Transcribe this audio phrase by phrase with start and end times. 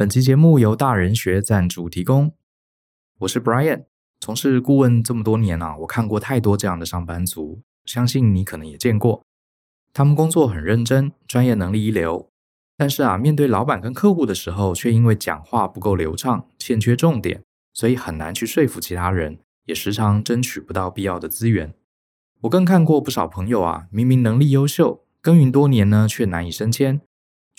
[0.00, 2.32] 本期节目由大人学赞助提供。
[3.18, 3.84] 我是 Brian，
[4.18, 9.22] 从事顾问这么多年啊，我看过太多这样的上班族，相信你可能也见过。
[9.92, 12.30] 他们工作很认真，专业能力一流，
[12.78, 17.42] 但是啊，面对老板跟客户的时候，却因为讲话不够流畅，欠缺重点，
[17.74, 21.74] 所以很难去说服其他人，也时常争取不到必要的资源。
[22.40, 27.02] 我更看过不少朋友啊，明明能力优秀，耕耘多年呢，却难以升迁。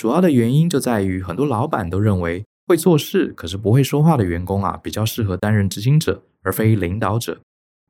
[0.02, 7.40] 主要的原因就在于很多老板都认为会做事可是不会说话的员工啊，比较适合担任执行者，而非领导者。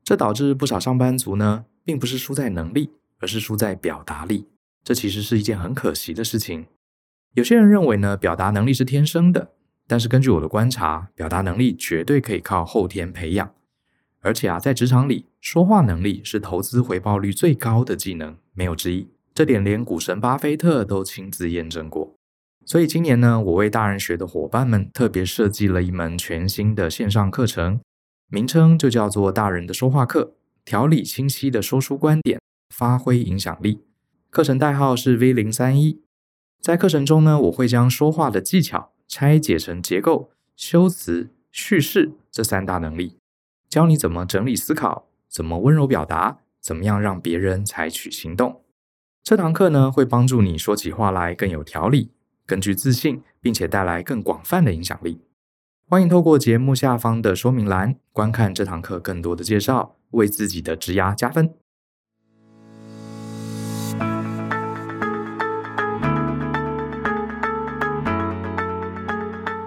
[0.04, 2.90] 这导致不少上班族呢，并不是输在能力，
[3.22, 4.46] 而是输在表达力。
[4.84, 6.66] 这其实是一件很可惜的事情。
[7.36, 9.52] 有些人认为呢，表达能力是天生的，
[9.88, 13.54] 但是根据我的观察，表达能力绝对可以靠后天培养。
[14.20, 19.08] 而且啊，在职场里，说话能力是投资回报率最高的技能，没有之一。
[19.34, 22.14] 这点连股神巴菲特都亲自验证过。
[22.66, 27.82] 所以今年呢，我为大人学的伙伴们特别设计了一门全新的线上课程，
[28.30, 33.82] 名称就叫做“大人的说话课”，条理清晰的说出观点，发挥影响力。
[34.30, 36.02] 课程代号是 V 零三一。
[36.62, 43.18] 在课程中呢，我会将说话的技巧拆解成结构、修辞、叙事这三大能力，
[43.68, 48.62] 教你怎么整理思考，怎么温柔表达，怎么样让别人采取行动。
[49.24, 52.10] 这堂课呢，会帮助你说起话来更有条理，
[52.48, 55.22] 更具自信，并且带来更广泛的影响力。
[55.88, 61.54] 欢迎透过节目下方的说明栏观看这堂课更多的介绍，为自己的职涯加分。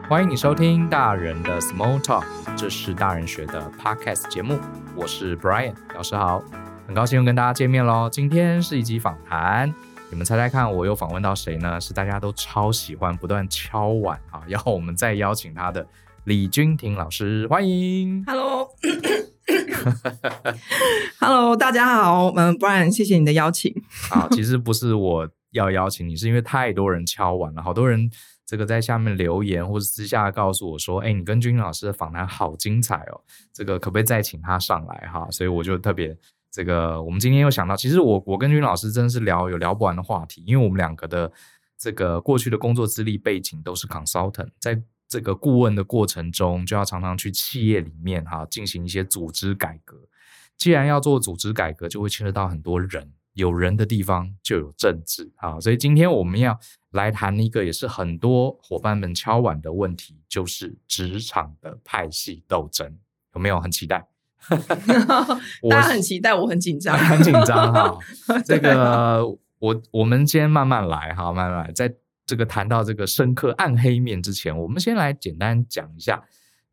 [0.08, 2.24] 欢迎你收听大人的 Small Talk，
[2.56, 4.58] 这是大人学的 Podcast 节目，
[4.96, 6.42] 我是 Brian，老师好。
[6.86, 8.08] 很高兴又跟大家见面喽！
[8.10, 9.74] 今天是一集访谈，
[10.10, 11.80] 你们猜猜看，我又访问到谁呢？
[11.80, 15.86] 是大家都超喜欢、不断敲碗啊， 要我们再邀请他的
[16.24, 18.22] 李君婷老师，欢迎。
[18.27, 18.77] Hello，Hello，
[21.56, 23.74] 大家好，嗯，Brian，谢谢你的邀请。
[24.11, 28.11] 啊，其实不是我要邀请你，是因为太多人敲碗了，好多人
[28.45, 33.18] 这个在下面留言或者私下告诉我说，哎，你跟君婷老师的访谈好精彩哦，
[33.55, 35.27] 这个可不可以再请他上来哈？
[35.30, 36.14] 所以我就特别。
[36.54, 41.32] 这个我们今天又想到，其实我我跟君老师真的是聊有聊不完的话题，因为我们两个的
[41.76, 49.96] 这个过去的工作资历背景都是 consultant，在这个顾问的过程中，就要常常去企业里面哈进行一些组织改革。
[50.56, 56.56] 既然要做组织改革，就会牵扯到很多人，有人的地方就有政治啊，所以今天我们要
[56.92, 62.96] 来谈一个也是很多伙伴们敲碗的问题，就是职场的派系斗争，
[63.34, 64.06] 有没有很期待？
[65.70, 67.98] 大家很期待，我很紧张，很紧张哈。
[68.44, 69.24] 这个
[69.58, 71.72] 我我们先慢慢来哈，慢慢来。
[71.72, 71.94] 在
[72.27, 76.22] 这个谈到这个深刻暗黑面之前，我们先来简单讲一下。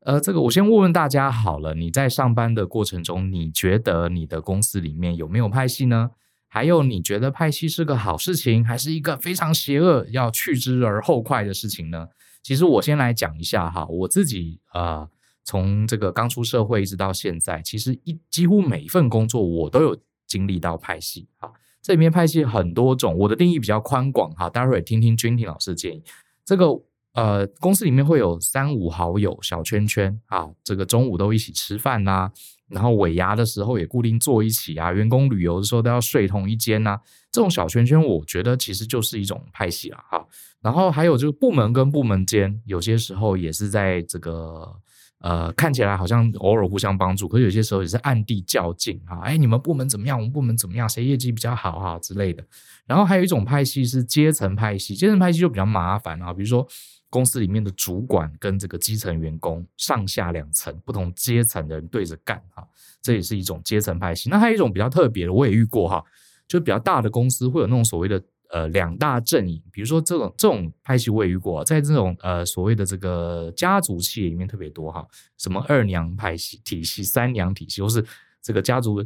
[0.02, 6.12] 呃，这个我先问问大家好了，你在上班的过程中，你觉得你的公司里面有没有派系呢？
[6.48, 12.08] 还有，你觉得派系是个好事情，还是一个非常邪恶要去之而后快的事情呢？
[12.42, 14.82] 其实我先来讲一下哈，我自己啊。
[14.82, 15.10] 呃
[15.44, 19.98] 从这个刚出社会一直到现在，其实一几乎每一份工作我都有
[20.28, 21.50] 经历到派系啊。
[21.82, 24.48] 这里面派系很多种，我的定义比较宽广哈。
[24.48, 26.04] 待会儿听听君婷老师的建议。
[26.46, 26.68] 这个
[27.14, 32.32] 呃，公司里面会有三五好友小圈圈啊，这个中午都一起吃饭呐、
[32.70, 37.02] 然后尾牙的时候也固定坐一起啊，员工旅游的时候都要睡同一间呐、啊。
[37.32, 40.26] 这种小圈圈，我觉得其实就是一种派系了哈。
[40.62, 44.76] 然后还有就是部门跟部门间，有些时候也是在这个。
[45.22, 49.20] 呃，看起来好像偶尔互相帮助，可有些时候也是暗地较劲啊。
[49.22, 50.18] 哎，你们部门怎么样？
[50.18, 50.90] 我们部门怎么样？
[50.90, 52.44] 谁业绩比较好哈之类的。
[52.88, 56.34] 然后还有一种派系是阶层派系，阶层派系就比较麻烦啊。
[56.34, 56.68] 比如说
[57.10, 62.68] 公司里面的主管跟这个基层员工上下两层不同阶层的人对着干哈，
[63.02, 64.30] 这也是一种阶层派系。
[64.30, 66.04] 那还有一种比较特别的，我也遇过哈，
[66.48, 68.22] 就比较大的公司会有那种所谓的。
[68.52, 78.06] 呃，两大阵营，比如说这种这种派系我也遇过，在这种呃所谓的这个家族企业里面特别多哈，什么二娘派系体系、三娘体系，或是
[78.42, 79.02] 这个家族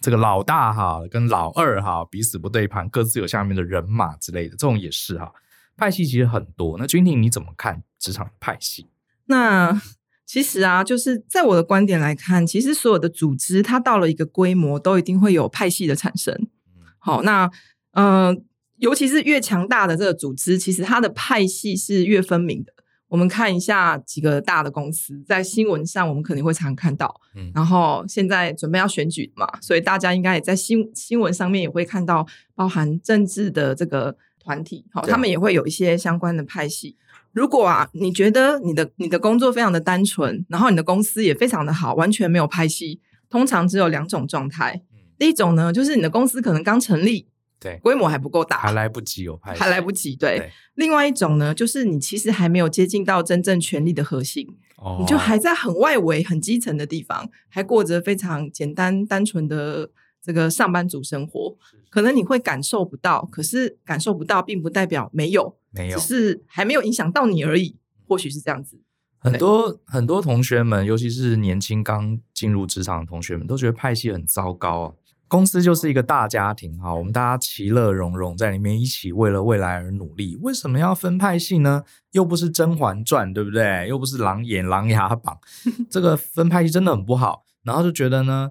[0.00, 5.30] 这个老大哈跟老二哈彼此不对盘，各自有下面的人马之类的，这种也是哈。
[5.76, 8.88] 派系其实很多，那君婷你怎么看职场派系？
[9.26, 9.78] 那
[10.24, 16.48] 其实啊，就是在我的观点来看，其实所有的组织它到了一个规模，都一定会有派系的产生。
[16.98, 17.50] 好，那
[17.92, 18.34] 嗯。
[18.34, 18.42] 呃
[18.80, 22.72] 尤其是越强大的这个组织，其实它的派系是越分明的。
[23.08, 27.20] 我们看一下几个大的公司，在新闻上我们肯定会常看到。
[27.34, 32.24] 嗯，然后现在准备要选举嘛，所以大家应该也在新新闻上面也会看到，
[32.54, 36.96] 包含政治的这个团体，好，他们也会有一些相关的派系。
[37.32, 44.82] 如果啊，你觉得你的你的工作非常的单纯，然后你的公司也非常的好，完全没有派系，通常只有两种状态。
[45.18, 47.26] 第一种呢，就是你的公司可能刚成立，
[47.60, 50.16] 对，规模还不够大，还来不及有派系，还来不及。
[50.16, 50.50] 对，对。
[50.74, 54.48] 另外一种呢，就是你其实还没有接近到真正权力的核心，
[54.78, 59.90] 哦，你就还在很外围、很基层的地方，还过着非常简单、单纯的
[60.22, 61.54] 这个上班族生活。
[61.90, 67.76] 可能你会感受不到，可是感受不到，并不代表没有，没有，只是还没有影响到你而已。
[68.06, 68.80] 或许是这样子。
[69.18, 74.92] 很多很多同学们，尤其是年轻刚进入职场的同学们，都觉得派系很糟糕啊。
[75.30, 80.36] 公司就是一个大家庭哈，我们大家其乐融融在里面，一起为了未来而努力。
[80.42, 81.84] 为什么要分派系呢？
[82.10, 83.86] 又不是《甄嬛传》，对不对？
[83.88, 85.38] 又不是狼演《琅琊榜》，
[85.88, 87.44] 这个分派系真的很不好。
[87.62, 88.50] 然后就觉得呢。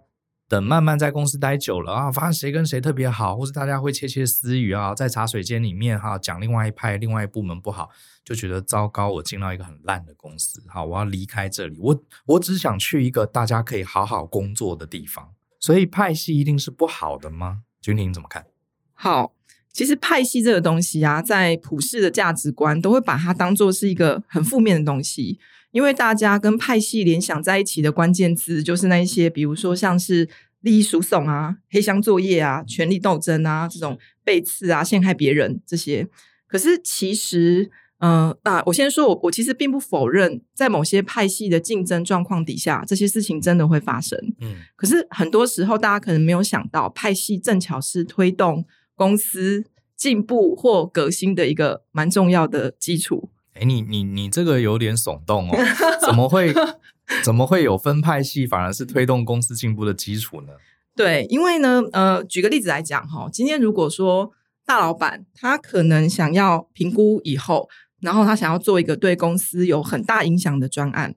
[0.49, 7.91] 等慢慢在公司待久了啊，发现谁跟谁特别好，或是大家会窃窃私语啊，在茶水间里面哈讲另外一派、另外一部门不好，
[8.25, 9.11] 就觉得糟糕。
[9.11, 11.77] 我进到一个很烂的公司，好，我要离开这里。
[11.79, 15.29] 我我只想去一个大家可以好好工作的地方。
[15.59, 17.63] 所以派系一定是不好的吗？
[17.81, 18.45] 君婷怎么看？
[18.93, 19.33] 好，
[19.71, 25.39] 其实派系这个东西啊，在普世的价值观都会把它当做是一个很负面的东西。
[25.71, 30.27] 因为大家跟派系联想在一起的关键字，就是那一些，比如说像是
[30.61, 36.07] 利益输送啊、黑箱作业啊、权力斗争啊、这种背刺啊、陷害别人这些。
[36.47, 37.69] 可是其实，
[37.99, 44.17] 嗯、呃、啊，我先说，我我其实并不否认，在某些派系的竞争状况底下，这些事情真的会发生。
[44.41, 48.65] 嗯，可是很多时候，大家可能没有想到，派系正巧是推动
[48.95, 49.65] 公司
[49.95, 53.29] 进步或革新的一个蛮重要的基础。
[53.53, 55.57] 哎，你你你这个有点耸动哦，
[56.05, 56.53] 怎么会
[57.23, 60.53] 怎么会有分派系，反而是推动公司进步的基础呢？
[60.95, 64.31] 对，因为呢，呃，举个例子来讲哈，今天如果说
[64.65, 67.67] 大老板他可能想要评估以后，
[68.01, 71.15] 然后他想要做一个对公司有很大影响的专案，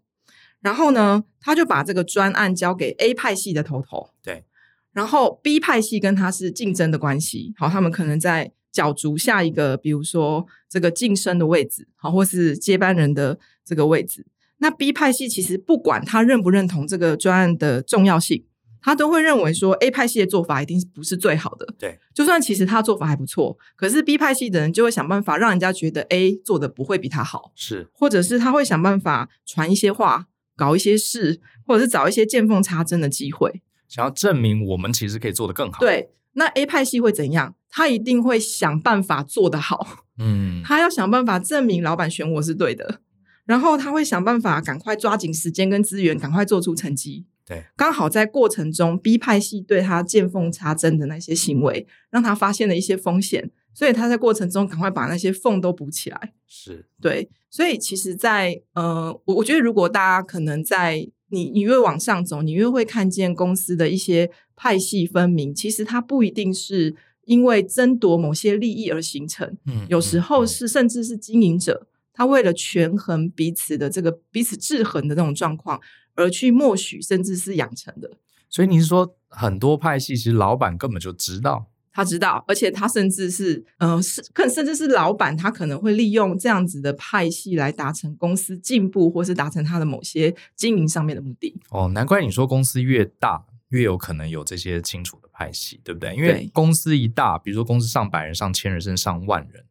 [0.61, 4.45] 然后呢，他就把这个专案交给 A 派系的头头，对，
[4.93, 8.53] 然后 B 派系跟他是竞争的关系，好，他们可能在。
[8.73, 14.25] 角逐下一个，比如说这个晋升的位置，好，或是接班人的这个位置。
[14.61, 18.47] 那 B 派系其实不管他认不认同这个专案的重要性，
[18.83, 21.67] 他都会认为说 A 派系的做法一定不是最好的。
[21.79, 30.27] 对，就算其实他做法还不错，可是 B 派系的人就会想办法让人家觉得 A 做的不会比他好，是，或者是他会想办法传一些话，
[30.57, 35.79] 搞一些事，或者是找一些见缝插针的机会，想要证明我们其实可以做得更好。
[35.81, 36.11] 对。
[36.35, 37.57] 那 A 派系会怎样？
[37.69, 39.87] 他一定会想办法做得好，
[40.19, 43.01] 嗯， 他要想办法证明老板选我是对的，
[43.45, 47.27] 然后他会想办法赶快抓紧时间跟资源，赶快做出成绩。
[47.47, 56.33] 对，刚好在过程中，B 派系对他见缝插针的那些行为，让他发现了一些风险，所以他在过程中赶快把那些缝都补起来。
[56.47, 61.09] 是对，所以其实在，在呃，我我觉得如果大家可能在。
[61.35, 65.55] 你你越往上走，你越会看见公司的一些派系分明。
[65.55, 75.81] 其实它不一定是因为争夺某些利益而形成，嗯，有时候是甚至是经营者他为了权衡彼此的这个彼此制衡的那种状况
[76.15, 78.11] 而去默许，甚至是养成的。
[78.49, 81.67] 所以你是说，很多派系其实老板根本就知道。
[81.95, 91.55] 他知道，而且他甚至是，呃，是，更甚至是老板，他可能会利用这样子的派系来达成公司进步，或是达成他的某些经营上面的目的。
[91.69, 96.17] 哦，难怪你说公司越大，越有可能有这些清楚的派系，对不对？
[96.17, 99.63] 因为公司一大，比如说公司上百人、上千人，甚至上万人，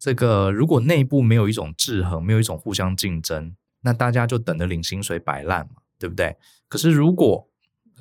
[0.00, 6.36] 这个如果内部没有一种制衡，没有一种互相竞争，那大家就等着领薪水摆烂嘛，对不对？
[6.68, 7.48] 可是如果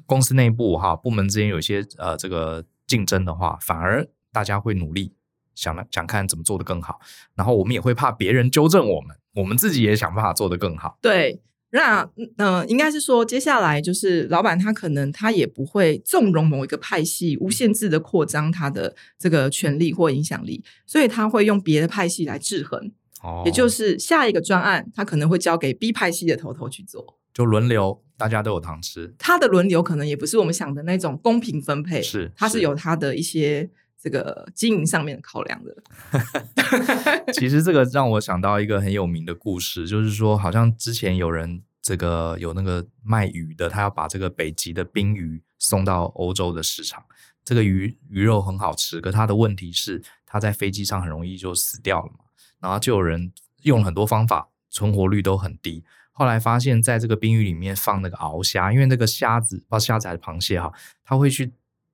[0.05, 2.65] 公司内部哈部门之间有一些呃这个。
[2.87, 5.13] 竞争的话，反而大家会努力
[5.55, 6.99] 想来想看怎么做得更好，
[7.35, 10.97] 然后我们也会怕别人纠正我们，我们自己也想办法做得更好。
[11.01, 22.91] 对，那嗯、呃，应该是说接下来就是老板他可能他也不会纵容某一个派系无限制的扩张他的这个权力或影响力，所以他会用别的派系来制衡。
[23.23, 28.03] 哦，也就是下一个专案他可能会交给 B 派系的头头去做，就轮流。
[28.17, 33.67] 大家都有糖吃，他的轮流可能也不是我们想的那种公平分配，是，他是有他的一些
[33.99, 35.75] 这个经营上面的考量的。
[37.33, 47.03] 其实这个让我想到一个很有名的故事，就是说，好像之前有人这个有那个卖鱼的，他要把这个北极的冰鱼送到欧洲的市场，
[47.43, 52.25] 这个鱼鱼肉很好吃，可他的问题是他在飞机上很容易就死掉了嘛，
[52.61, 53.31] 然后就有人
[53.63, 55.83] 用了很多方法，存活率都很低。
[56.13, 60.71] 后来发现，在这个冰鱼里面放那个鳌虾，因为那个虾子，不知道虾子还是螃蟹哈，
[61.03, 61.51] 它会去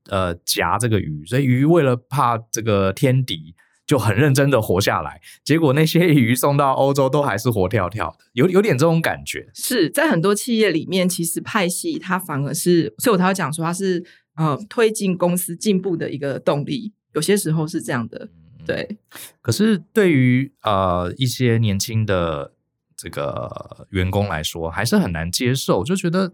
[0.10, 3.56] 呃夹这个鱼，所以鱼为了怕这个天敌，
[3.86, 9.50] 就很认真的活下来，结果那些鱼送到欧洲都还是活跳跳的，有有点这种感觉。
[9.54, 14.04] 是在很多企业里面，其实派系它反而是，所以我才会讲说它是
[14.36, 18.28] 呃推进公司进步的一个动力，有些时候是这样的。
[18.68, 18.98] 对，
[19.42, 22.52] 可是对于呃一些年轻的
[22.98, 26.34] 这个员工来说，还是很难接受，就觉得，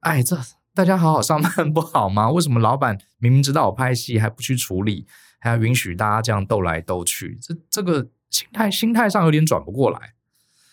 [0.00, 0.38] 哎，这
[0.72, 2.30] 大家好好上班不好吗？
[2.32, 5.06] 为什么老板明明知道我拍戏还不去处理，
[5.40, 7.36] 还要允许大家这样斗来斗去？
[7.42, 10.14] 这这个心态心态上有点转不过来，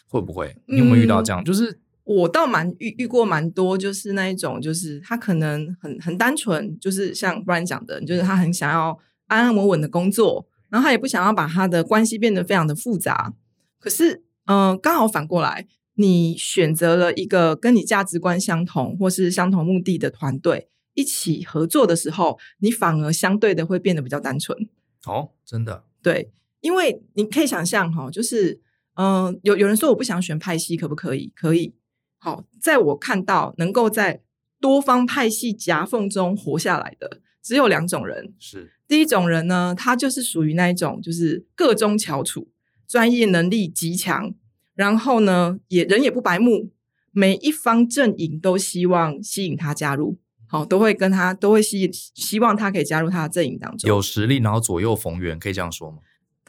[0.07, 0.55] 会不会？
[0.67, 1.41] 你有没有遇到这样？
[1.41, 8.97] 嗯、就是我倒蛮遇遇过蛮多，就是那一种，就是他可能很很单纯，就是像 Brian 讲的，就是他很想要
[9.27, 10.47] 安安稳稳的工作。
[10.69, 13.33] 然后他也不想要把他的关系变得非常的复杂，
[13.79, 24.57] 可是，嗯、呃，刚好反过来，你选择了一个跟你价值观相同或是相同目的的团队一起合作的时候，你反而相对的会变得比较单纯。
[25.05, 25.83] 哦，真的？
[26.01, 28.61] 对，因为你可以想象哈，就是，
[28.95, 31.31] 嗯、呃，有有人说我不想选派系，可不可以？
[31.35, 31.73] 可以。
[32.17, 34.21] 好，在我看到能够在
[34.59, 38.33] 多方派系夹缝中活下来的，只有两种人。
[38.37, 38.73] 是。
[38.89, 42.49] 第一种人呢，他就是属于那一种，就是个中翘楚，
[42.87, 44.33] 专业能力极强，
[44.73, 46.71] 然后呢，也人也不白目，
[47.11, 50.17] 每一方阵营都希望吸引他加入，
[50.47, 53.87] 好，都会跟他都会希，希望他可以加入他的阵营当中。
[53.87, 55.99] 有实力，然后左右逢源，可以这样说吗？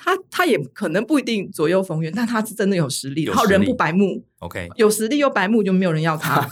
[0.02, 6.48] 他他也可能不一定左右逢源，但他是真的有实力，然后人不白目，OK，有实力又白目就没有人要他，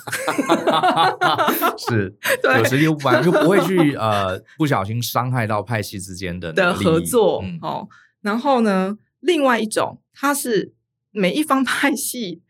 [1.78, 7.88] 是，对有实力又不白目就不会去呃不小心伤害到派系之间的的合作、嗯、哦。
[8.20, 10.74] 然后呢，另外一种他是
[11.10, 12.42] 每一方派系。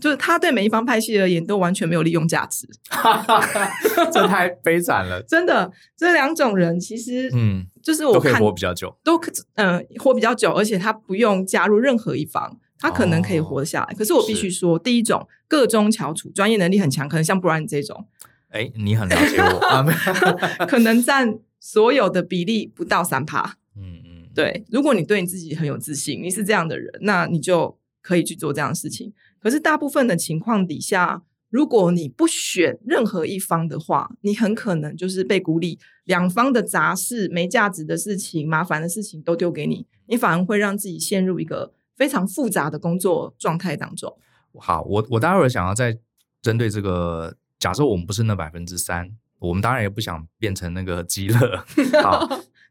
[0.00, 2.66] 就是他对每一方派系而言都完全没有利用价值，
[4.12, 5.22] 这太悲惨了。
[5.22, 9.20] 真的，这两种人其实，嗯，就是我看都可以活比较久，都
[9.56, 13.92] 嗯、呃、活比较久，而且他不用加入任何一方，他可能可以活得下来。
[13.92, 18.06] 哦、可是我必须说，第一种各中翘楚，专业能力很强，可能像 Brian 这种，
[18.48, 19.84] 哎，你很了解我， 啊
[20.66, 23.58] 可能占所有的比例不到三趴。
[23.76, 29.12] 嗯嗯，对，如果你对你自己很有自信，你是这样的人，那你就可以去做这样的事情。
[29.38, 31.22] 可是大部分的情况底下，
[31.54, 44.18] 如果你不选任何一方的话，你很可能就是被孤立，两方的杂事、没价值的事情、麻烦的事情都丢给你，你反而会让自己陷入一个非常复杂的工作状态当中。
[44.58, 45.96] 好，我我待会儿想要再
[46.42, 51.38] 针对这个，假设我们不是那百分之三，我们当然也不想变成那个鸡肋。
[52.02, 52.26] 好，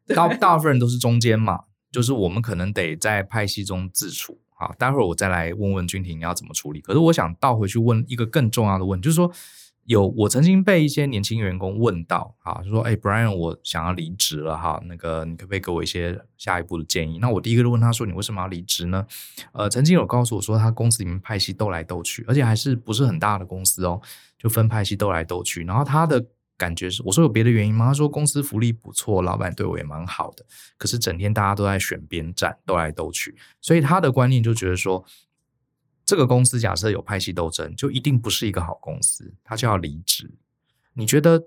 [0.08, 4.42] 大大部分人都是中间嘛，就是我们可能得在派系中自处。
[4.64, 6.80] 好，待会儿我再来问问君婷你要怎么处理。
[6.80, 9.30] 可是我想倒回去问一个更重要的问题，就是说，
[9.84, 17.20] 有我曾经被一些年轻员工问到，啊，就说，哎，Brian，我想要离职了，哈，那个你可不可以给我一些下一步的建议？
[17.20, 19.06] 那我第一个就问他说，你为什么要离职呢？
[19.52, 24.00] 呃，曾经有告诉我说，他公司里面派系斗来斗去，而且还是不是很大的公司哦，
[24.40, 26.26] 就分派系斗来斗去，然后他的。
[26.58, 27.88] 感觉是我说有别的原因吗？
[27.88, 30.46] 他说公司福利不错，老板对我也蛮好的。
[30.78, 35.04] 可是整天大家都在选边站，斗来斗去，所以他的观念就觉得说，
[36.06, 40.32] 这个公司假设有派系斗争，就一定不是一个好公司，他就要离职。
[40.94, 41.44] 你觉得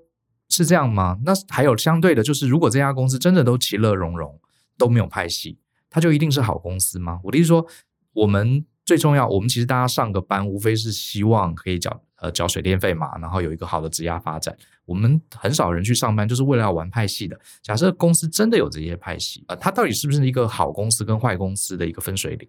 [0.48, 1.18] 是这样吗？
[1.24, 4.40] 那还有相对的，就是如果这家公司真的都其乐融融，
[4.76, 5.58] 都没有派系，
[5.88, 7.20] 它就一定是好公司吗？
[7.24, 7.66] 我的意思说，
[8.12, 14.56] 我们最重要，我们其实大家上个班，无非是希望可以缴呃缴水电费嘛，然后有一个好的职业发展。
[14.84, 17.38] 我们很少人去上班，就是为了要玩派系的。
[17.62, 22.48] 假设公司真的有这些派系，呃，它到底是不是一个好公司跟坏公司的一个分水岭？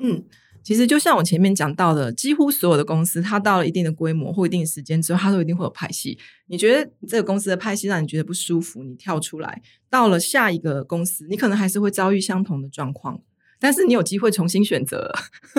[0.00, 0.24] 嗯，
[0.64, 6.18] 其实就像我前面讲到的，几乎所有的公司，它到了一定的规模或一定时间之后，它都一定会有派系。
[6.46, 13.20] 你觉得这个公司的派系让你觉得不舒服，你跳出来，到了下一个公司，你可能还是会遭遇相同的状况。
[13.62, 15.08] 但是你有机会重新选择，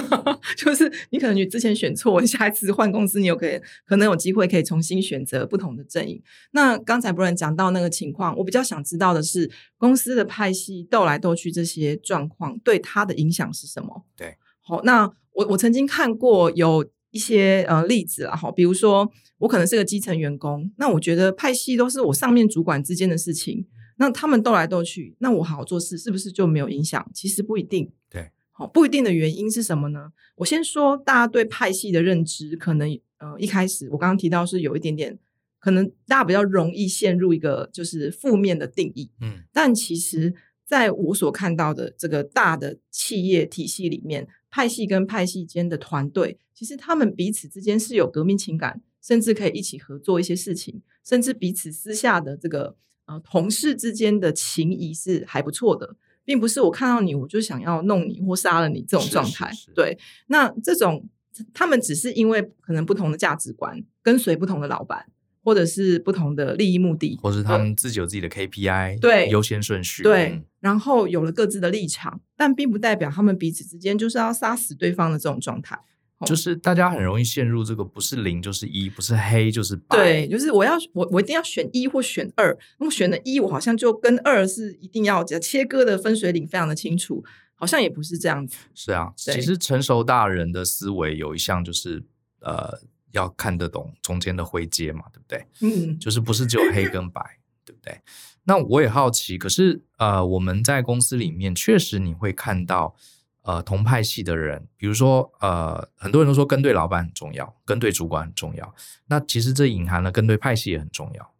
[0.57, 6.22] 就是你可能你之前选错，下一次换公司，你有可以可能有机会可以重新选择不同的阵营。
[6.51, 14.03] 那刚才 Brian 讲到那个情况，我比较想知道的是，公司的派系斗来斗去这些状况对他的影响是什么？
[14.17, 23.65] 对，好，那我我曾经看过有一些呃例子啊，好，比如说我可能是个基层员工，那我觉得派系都是我上面主管之间的事情。
[23.97, 27.09] 那他们斗来斗去，那我好好做事是不是就没有影响？
[27.13, 27.91] 其实不一定。
[28.09, 30.12] 对，好，不一定的原因是什么呢？
[30.35, 35.19] 我先说，大家对派系的认知，可能呃一开始我刚刚提到是有一点点，
[35.59, 39.12] 可能大家比较容易陷入一个就是负面的定义。
[39.21, 40.33] 嗯，但其实
[40.65, 52.75] 在我所看到的这个大的企业体系里面，派系跟派系间的团队，其实他们彼此之间是有革命情感，甚至可以一起合作一些事情，甚至彼此私下的这个。
[53.05, 59.51] 呃，同事之间的情谊是还不错的，并不是我看到你我就想要弄你或杀了你这种状态。
[59.51, 61.07] 是是是对，那这种
[61.53, 65.05] 他们只是因为可能不同的价值观，跟随不同的老板，
[65.43, 75.77] 或者是不同的利益目的，或是他们自己有自己的 KPI，对优先顺序，对，嗯、然后有了各自的立场，但并不代表他们彼此之间就是要杀死对方的这种状态。
[76.25, 79.98] 就是大家很容易陷入这个不是零就是一，不是黑就是白。
[79.98, 87.24] 对，就是我要我我一定要选一或选二，那么选了一我好像就跟二是一定要切割的分水岭非常的清楚，
[87.56, 88.58] 好像也不是这样子。
[88.74, 92.03] 是啊，其实成熟大人的思维有一项就是
[92.42, 92.80] 呃
[93.12, 95.46] 要看得懂中间的灰阶嘛，对不对？
[95.62, 97.22] 嗯，就是不是只有黑跟白，
[97.65, 98.00] 对不对？
[98.46, 102.96] 那我也好奇，可是呃我们在公司里面确实你会看到。
[103.43, 108.73] 呃，同派系的人，比如说，呃，很多人都说跟对老板很重要，跟对主管很重要。
[109.07, 111.31] 那其实这隐含了跟对派系也很重要，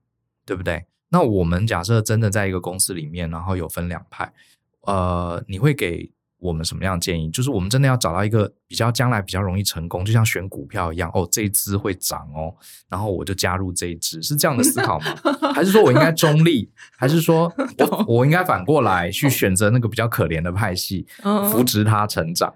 [0.46, 0.86] 对不对？
[1.10, 4.34] 那我们假设真的在一个公司里面，然后有分两派，
[4.82, 6.12] 呃，你会给
[6.44, 7.32] 我们什么样的建议？
[7.32, 12.54] 就是我们真的要找到一个比较将来比较容易成功，就像选股票一样，哦，这一支会涨哦，
[12.90, 15.16] 然后我就加入这一支，是这样的思考吗？
[15.56, 16.70] 还是说我应该中立？
[16.98, 21.08] 还是说 我我应该反过来去选择那个比较可怜的派系，
[21.50, 22.54] 扶植它成长？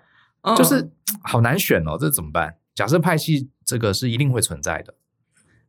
[0.58, 0.92] 就是
[1.24, 2.56] 好难选哦，这怎么办？
[2.76, 4.94] 假设派系这个是一定会存在的，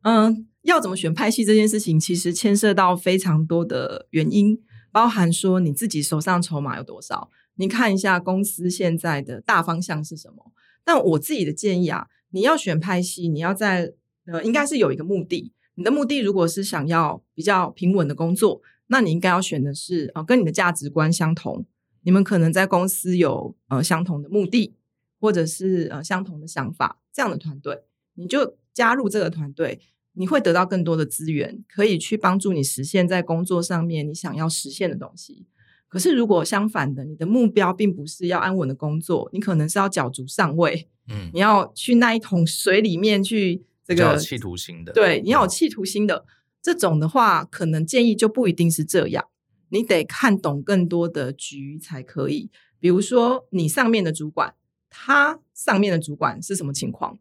[0.02, 4.58] 嗯，要怎么选派系这件事情，其实牵涉到非常多的原因，
[4.92, 7.30] 包含说你自己手上筹码有多少。
[7.59, 10.53] 你看一下公司现在的大方向是什么？
[10.85, 13.93] 但我自己的建议啊，你要选派系，你要在
[14.27, 15.53] 呃，应该是有一个目的。
[15.75, 21.67] 你的目的如果是想要比较平稳的工作，那你应该要选的是呃，跟你的价值观相同，
[22.03, 24.75] 你们可能在公司有呃相同的目的，
[25.21, 27.83] 或者是呃相同的想法这样的团队，
[28.15, 29.81] 你就加入这个团队，
[30.12, 35.47] 你会得到更多的资源，可以去帮助你实现在工作上面你想要实现的东西。
[35.88, 46.24] 可是，如果相反的，你的目标并不是要安稳的工作，你可能是要角逐上位，嗯，你要去那一桶水里面去这个有企图心的，对，你要有企图心的、嗯、
[46.61, 49.24] 这种的话，可能建议就不一定是这样，
[49.70, 52.51] 你得看懂更多的局才可以。
[52.79, 54.55] 比如说，你上面的主管，
[54.90, 57.18] 他上面的主管是什么情况？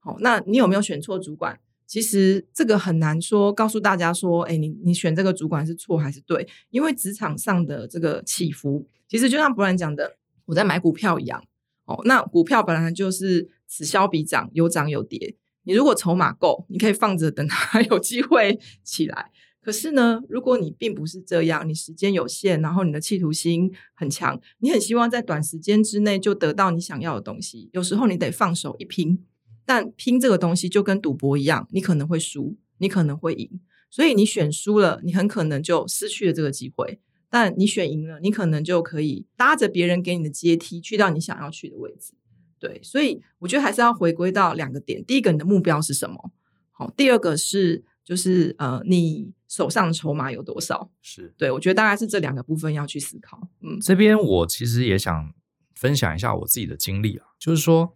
[0.00, 1.60] 好，那你有没有选错主管？
[1.88, 6.46] 其实这个很难说，告诉大家说，哎，你你选这个主管是错还是对？
[6.68, 11.42] 因为职场上的这个起伏，其实就像 Brian 讲的，我在买股票一样。
[11.86, 15.34] 哦，那股票本来就是此消彼长，有涨有跌。
[15.62, 19.30] 你如果筹码够，你可以放着等它 有机会起来。
[19.62, 29.24] 可是呢，如果你并不是这样，你时间有限，然后你的企图心很强，你很希望在短时间之内就得到你想要的东西，有时候你得放手一拼。
[29.68, 36.98] 但拼这个东西就跟赌博一样，你可能会输，你可能会赢，所以你选输了，你很可能就失去了这个机会。
[37.28, 42.14] 但你选赢了，你可能就可以搭着别人给你的阶梯去到你想要去的位置。
[42.58, 46.32] 对，所以我觉得还是要回归到两个点：第一个，你的目标是什么？
[46.70, 50.90] 好，第二个是就是呃，你手上的筹码有多少？
[51.02, 53.38] 是对，我觉得大概是这两个部分要去思考。
[53.60, 55.34] 嗯，这边我其实也想
[55.74, 57.94] 分享一下我自己的经历啊，就是说。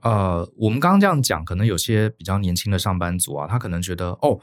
[0.00, 4.38] 呃，我们刚刚这样讲，可能有些比较年轻的上班族啊，他可能觉得哦，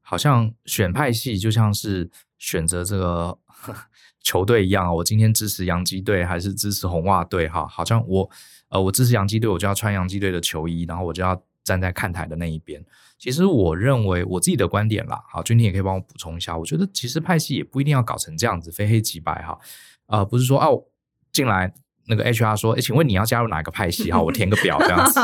[0.00, 3.38] 好像选派系就像是选择这个
[4.22, 7.46] 球队一样，我今天支持洋基队还是支持红袜队？
[7.48, 8.30] 哈，好像我
[8.70, 12.82] 呃，我支持洋基队，我就要穿洋基队的球衣，然后我就要站在看台的那一边。
[13.18, 16.56] 其实我认为我自己的观点啦，好，君天也可以帮我补充一下。
[16.56, 19.58] 我觉得其实派系也不一定要搞成这样子，非黑即白哈。
[20.06, 20.84] 呃，不是说哦
[21.30, 21.74] 进来。
[22.08, 24.10] 那个 HR 说：“诶，请问你要加入哪个派系？
[24.10, 25.20] 好，我填个表这样子，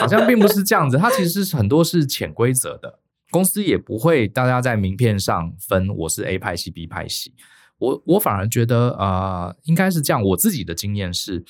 [0.00, 0.98] 好像并不是这样子。
[0.98, 2.98] 它其实是很多是潜规则的，
[3.30, 7.34] 公司也不会大家在名片上分我是 A 派系、B 派系。
[7.78, 10.22] 我我反而觉得，呃，应该是这样。
[10.22, 11.42] 我自己的经验是，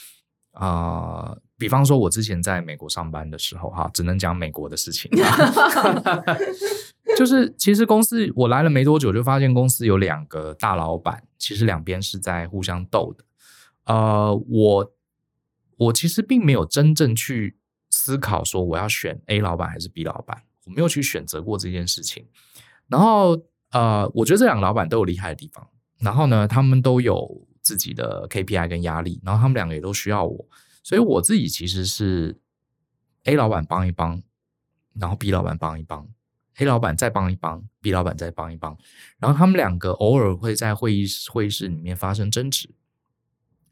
[0.53, 5.11] 啊、呃，比方说我之前在美国上班的时候，哈，只能讲美国的事情。
[7.17, 13.25] 就是其实公司我来了没多久，就发现公司有两个大老板，其实两边是在互相斗的。”
[13.85, 14.93] 呃，我
[15.77, 17.59] 我其实并没有真正去
[17.91, 22.27] 思考说我要选 A 老板还是 B 老板，我没有去选择过这件事情。
[22.89, 23.41] 然后
[23.71, 30.49] 呃，我觉得这两个老板都有厉害的地方，然后呢，他们都有自己的 KPI 跟压力，然后他们两个也都需要我，
[30.83, 32.39] 所以我自己其实是
[33.25, 34.23] A 老板帮一帮，
[34.95, 36.09] 然后 B 老板帮一帮
[36.59, 38.77] ，A 老板再帮一帮，B 老板再帮一帮，
[39.19, 42.71] 然后他们两个偶尔会在会议室会议室里面发生争执。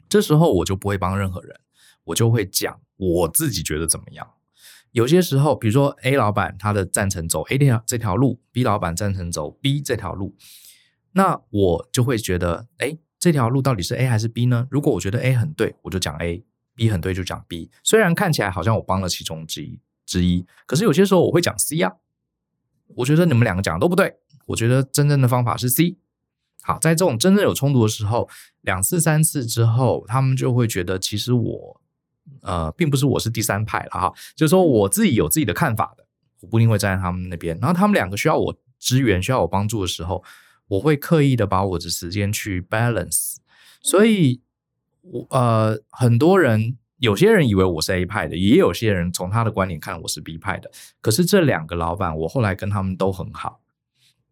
[0.08, 1.60] 这时候我就不会帮任何人，
[2.04, 4.34] 我就会讲我自己觉得怎么样。
[4.92, 10.34] 有些时候，比如说 A 老板他的赞成走 A 这条这条路，B 老板赞成走 B 这条路，
[11.12, 14.66] 那我就会觉得，哎，这条路到底是 A 还是 B 呢？
[14.70, 17.70] 如果我觉得 A 很对，我就讲 A；B 很对就讲 B。
[17.84, 21.92] 虽然看起来好像我帮了其中之一之一，可是有些时候我会讲 C 啊。
[22.96, 24.16] 我觉得你们两个讲的都不对，
[24.46, 25.98] 我觉得真正的方法是 C。
[26.68, 28.28] 好，在这种真正有冲突的时候，
[28.60, 31.80] 两次三次之后，他们就会觉得其实我
[32.42, 36.04] 呃并不是我是第三派了哈，就是说我自己有自己的看法的，
[36.42, 37.56] 我不一定会站在他们那边。
[37.58, 40.22] 然后他们两个需要我支援、需要我帮助的时候，
[40.68, 43.36] 我会刻意的把我的时间去 balance。
[43.80, 44.42] 所以，
[45.00, 50.70] 我呃很多人有些人以为我是 A 派的，也有些人从他的观点看我是 B 派的。
[51.00, 53.62] 可是这两个老板，我后来跟他们都很好。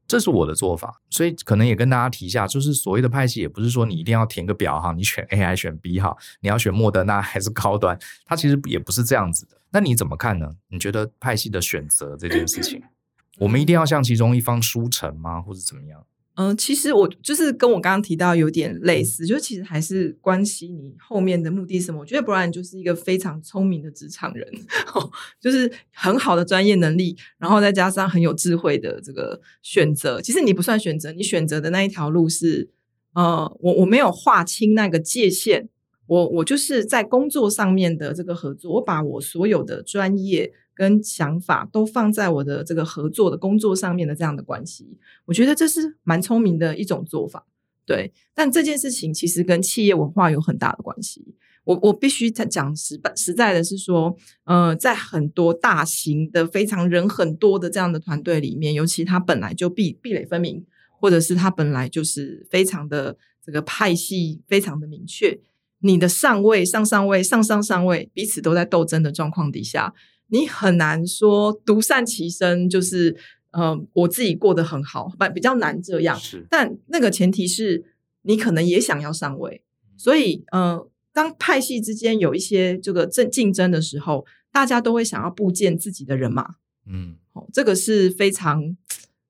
[0.07, 9.61] 这是我的做法，所以可能也跟大家提一下，就是所谓的派系，也不是说你一定要填个表哈，你选 A 还是选 B 哈，你要选莫德纳还是高端，它其实也不是这样子的。
[9.71, 10.55] 那你怎么看呢？
[10.69, 12.83] 你觉得派系的选择这件事情，
[13.39, 16.05] 我们一定要向其中一方输诚吗，或者怎么样？
[16.37, 22.01] 嗯、呃，其实我就是跟我刚刚提到有点类似，就其实还是关系你后面的目的是什么。
[22.01, 24.47] 我觉得 Brian 就是一个非常聪明的职场人，
[25.41, 30.21] 就是很好的专业能力，然后再加上很有智慧的这个选择。
[30.21, 32.69] 其实你不算选择，你选择的那一条路是，
[33.15, 35.69] 呃，我我没有划清那个界限，
[36.07, 40.53] 我我就是在工作上面的这个合作，我把我所有的专业。
[40.77, 44.87] 跟想法都放在我的这个合作的工作上面的这样的关系，
[45.25, 47.47] 我觉得这是蛮聪明的一种做法，
[47.87, 48.13] 对。
[48.35, 51.35] 但这件事情其实跟企业文化有很大的关系。
[51.65, 60.65] 我我必须讲实实在的是说，呃，在很多大型的非常人很多的这样的团队里面，尤其他本来就壁壁垒分明，
[61.01, 65.41] 或者是他本来就是非常的这个派系非常的明确，
[65.81, 69.93] 你的上位、上上位、上上上位彼此都在斗争的状况底下。
[70.29, 73.17] 你很难说独善其身，就是
[73.53, 76.19] 呃，我自己过得很好，不比较难这样。
[76.19, 77.85] 是，但那个前提是
[78.23, 79.63] 你可能也想要上位，
[79.97, 86.57] 所以呃，当派系之间有一些这个竞竞争的时候，大家都会想要布建自己的人马。
[86.87, 88.77] 嗯，哦，这个是非常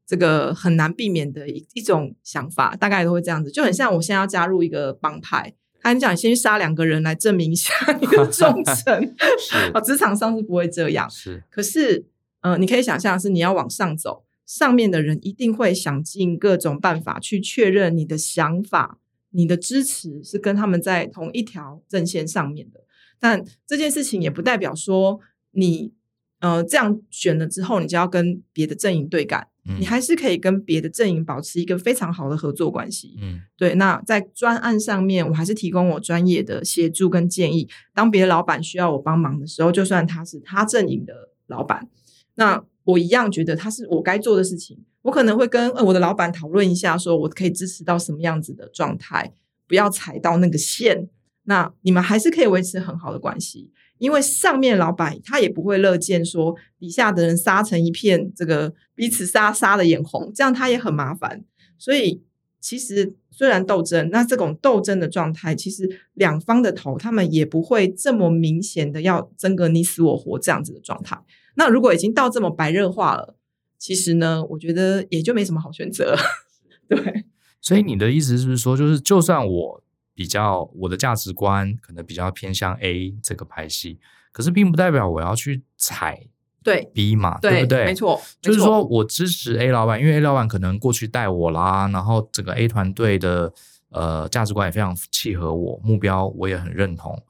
[0.07, 5.55] 这个很难避免的一一种想法，大概都会这样子，就很像我现在要加入一个帮派。
[5.95, 9.15] 你讲，你先去杀两个人来证明一下 你的忠诚。
[9.39, 11.09] 是啊， 职场上是不会这样。
[11.11, 12.07] 是，可是，
[12.41, 18.99] 呃，你可以想象是你要往上走，上面的人一定会想尽各种办法去确认你的想法、
[19.31, 22.81] 你的支持是跟他们在同一条阵线上面的。
[23.19, 25.21] 但这件事情也不代表说
[25.53, 25.93] 你，
[26.41, 29.49] 呃，这样选了之后，你就要跟别的阵营对干。
[29.79, 33.17] 你还是可以跟别的阵营保持一个非常好的合作关系。
[33.21, 33.75] 嗯，对。
[33.75, 37.69] 那在专案上面，我还是提供我专业的协助跟建议。
[37.95, 41.89] 当别的老板需要我帮忙的时候，就算他是他阵营的老板，
[42.37, 44.79] 那我一样觉得他是我该做的事情。
[45.03, 49.33] 我可能会跟我的老板讨论一下，说我可以支持到什么样子的状态，
[49.69, 51.09] 不要踩到那个线。
[51.45, 53.71] 那你们还是可以维持很好的关系。
[53.99, 61.45] 因为上面老板他也不会乐见说底下的人杀成一片，这个彼此杀杀的眼红，这样他也很麻烦。
[61.79, 62.23] 所以
[62.61, 71.19] 其实虽然斗争，那这种斗争的状态，其实两方的头他们也不会这么明显的要争个你死我活这样子的状态。
[71.55, 73.37] 那如果已经到这么白热化了，
[73.79, 76.17] 其实呢，我觉得也就没什么好选择。
[76.89, 77.25] 对，
[77.61, 79.83] 所以你的意思是不是说，就是就算我。
[80.17, 84.01] 比较我的价值观可能比较偏向 A 这个派系，
[84.33, 86.27] 可是并不代表我要去踩
[86.65, 87.85] 对 B 嘛，对，对不对？
[87.85, 93.53] 没错，就是说我支持 A 老板，因为 A 老板可能过去带我啦，然后整个 A 团队的
[93.91, 97.23] 呃价值观也非常契合我，目标我也很认同。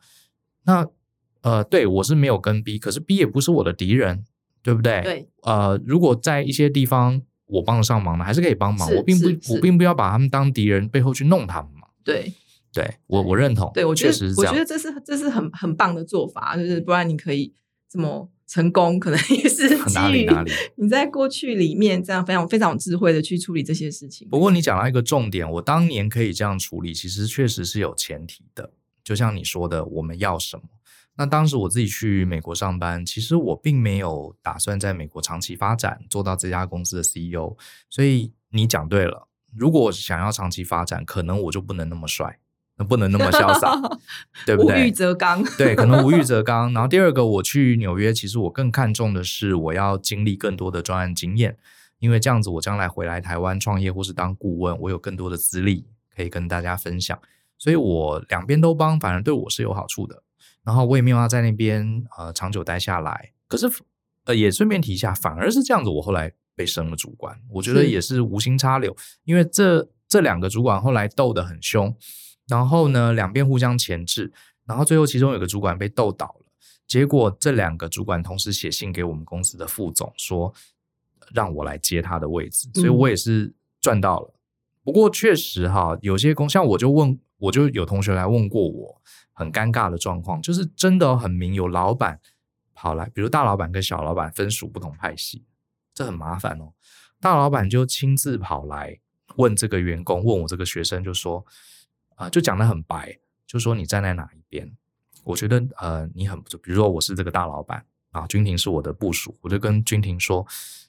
[0.64, 0.86] 那
[1.42, 4.24] 呃，对我是没有跟 B，可是 B 也不是我的敌人，
[4.62, 5.02] 对不对？
[5.02, 5.28] 对。
[5.42, 8.88] 呃，如果在一些地方我帮得上忙的，还是可以帮忙。
[8.94, 11.88] 我并不我并不要把他们当敌人，背后去弄他们嘛。
[12.02, 12.32] 对。
[12.76, 13.70] 对我，我认同。
[13.72, 17.52] 对我觉得，我觉得这是这是很很棒的做法，就是不然你可以
[17.88, 20.28] 这么成功，可能也是 基于
[20.76, 24.28] 你在过去里面这样非常非常有智慧的去处理这些事情。
[24.28, 28.70] 不过你讲到一个重点，我当年可以这样处理，其实确实是有前提的。
[29.02, 30.64] 就像你说的，我们要什么？
[31.18, 37.56] 那当时我自己去美国上班，其实我并没有打算在美国长期发展，做到这家公司的 CEO。
[37.88, 42.38] 所以你讲对了，如果我想要长期发展，可能我就不能那么帅。
[42.78, 43.74] 那不能那么潇洒，
[44.44, 44.76] 对不对？
[44.82, 46.72] 无欲则刚，对，可能无欲则刚。
[46.74, 51.56] 然后第二个，我去纽约，其实我更看重的是我要经历更多的专案经验，
[52.00, 57.18] 因为这样子我将来回来台湾创业或是当顾问，我有更多的资历可以跟大家分享。
[57.56, 60.22] 所以我两边都帮，反而对我是有好处的。
[60.62, 63.32] 然后我也没有要在那边呃长久待下来。
[63.48, 63.70] 可是
[64.24, 69.88] 呃也顺便提一下，反而是这样子，我后来被升了主管，我觉得也是无心插柳，因为这。
[70.08, 71.92] 这两个主管后来斗得很凶，
[72.48, 74.32] 然后呢，两边互相钳制，
[74.64, 76.46] 然后最后其中有个主管被斗倒了。
[76.86, 80.54] 结果这两个主管同时写信给我们公司的副总说，
[81.34, 84.28] 让我来接他的位置，所以我也是赚到了。
[84.28, 84.38] 嗯、
[84.84, 92.20] 不过确实哈，有些公像我就问，我就有同学来问过我，很尴尬的状况，就是真的很明有老板
[92.72, 95.44] 跑来，比如大老板跟小老板分属不同派系，
[95.92, 96.72] 这很麻烦哦。
[97.20, 99.00] 大老板就亲自跑来
[99.36, 101.44] 问这个员工，问我这个学生，就说
[102.16, 104.76] 啊、就讲得很白，就说你站在哪一边。
[105.22, 106.58] 我觉得呃，你很不错。
[106.62, 110.46] 比如说我是这个大老板啊，君婷是我的部属，我就跟君婷说，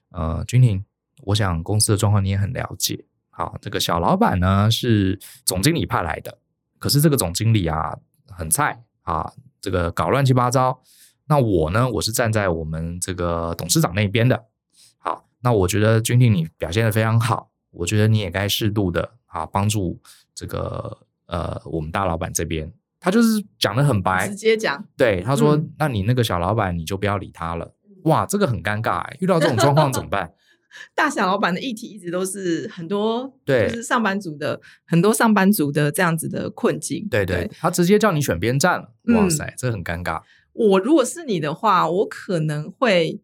[0.10, 0.84] 呃，君婷，
[1.24, 3.06] 我想公司的状况你也很了解。
[3.30, 6.38] 好，这个小老板呢是总经理派来的，
[6.80, 7.98] 可是这个总经理啊
[8.30, 10.82] 很菜啊，这个搞乱七八糟。
[11.26, 14.46] 那我呢，我是站在我们这个董事长那边的。
[14.98, 20.00] 好，那我觉得君婷你表现得非常好，我觉得你也该适度的啊帮助
[20.34, 22.74] 这个呃我们大老板这边。
[23.00, 24.84] 他就是讲的很白，直接讲。
[24.98, 30.34] 对，他说：“嗯、那你那个小老板，你就不要理他了。”哇，这个很尴尬哎，遇到这种状况怎么办？
[30.96, 37.08] 大小老板的议题一直都是很多，对，就是上班族的很多上班族的这样子的困境。
[37.08, 38.92] 对对，对他直接叫你选边站了。
[39.16, 40.24] 哇塞，嗯、这很尴尬。
[40.54, 43.22] 我如果是你的话，我可能会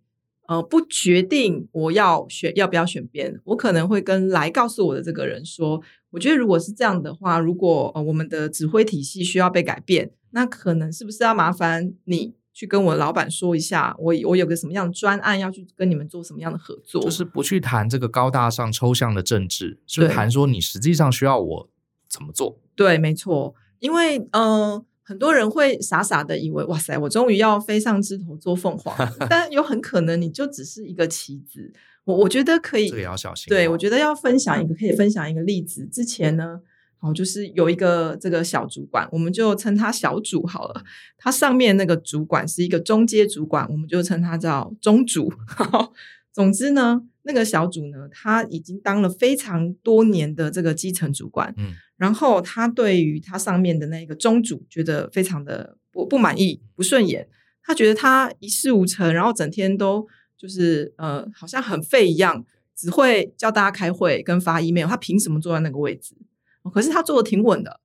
[0.47, 5.81] 呃不决定我要选要不要选边，我可能会跟来告诉我的这个人说。
[6.13, 17.01] 我觉得如果是这样的话，如果呃我们的指挥体系需要被改变，那可能是不是要麻烦你去跟我老板说一下，我我有个什么样的专案要去跟你们做什么样的合作？
[17.01, 21.69] 就是不去谈这个高大上抽象的政治，是谈说你实际上需要我
[22.07, 22.59] 怎么做？
[22.75, 28.95] 对，没错，因为嗯、呃，很多人会傻傻的以为，哇塞，我终于要飞上枝头做凤凰，
[29.29, 31.73] 但有很可能你就只是一个棋子。
[32.05, 33.49] 我我觉得可以，这个也要小心。
[33.49, 35.85] 对，我觉得要分享一个，可以分享一个例子。
[35.85, 36.59] 之前呢，
[36.99, 40.83] 哦，就是有一个这个小主管，我们就称他小主好了。
[41.17, 45.31] 他上面那个主管是一个中阶主管，我们就称他叫中主。
[46.33, 57.29] 总之呢，那个小组呢，他已经当了非常多年的这个基层主管，嗯，然后他对于他上面的那个中主觉得非常的不不满意、不顺眼，
[57.63, 60.05] 他觉得他一事无成，然后整天都。
[60.35, 64.85] 就是呃，好像很废一样，只会叫大家开会跟发 email。
[64.85, 66.17] 他凭什么坐在那个位置？
[66.73, 67.79] 可是他做的挺稳的。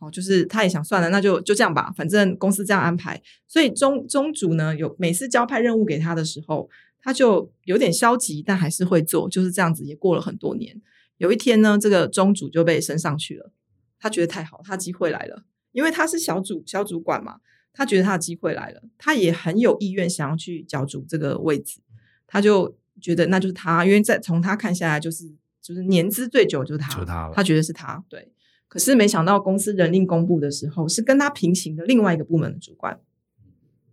[0.00, 3.22] 哦，就是他也想算了，那就就这样吧，反正公司这样安排。
[3.46, 6.68] 所以中中主呢，有每次交派任务给他的时候，
[7.02, 9.28] 他就有点消极，但还是会做。
[9.28, 10.80] 就是这样子，也过了很多年。
[11.18, 13.52] 有一天呢，这个中主就被升上去了。
[13.98, 17.40] 他觉得太好，他机会来了，因为他是小主小主管嘛，
[17.72, 21.80] 他觉得他的机会来了，他也很有意愿想要去角逐这个位置。
[22.26, 27.34] 他就觉得那就是他，因为在从他看下来，就是就是年资最久就是他，就他了。
[27.34, 28.32] 他觉得是他，对。
[28.68, 32.98] 可是没想到公司人令公布的时候，是跟他平行的另外一个部门的主管。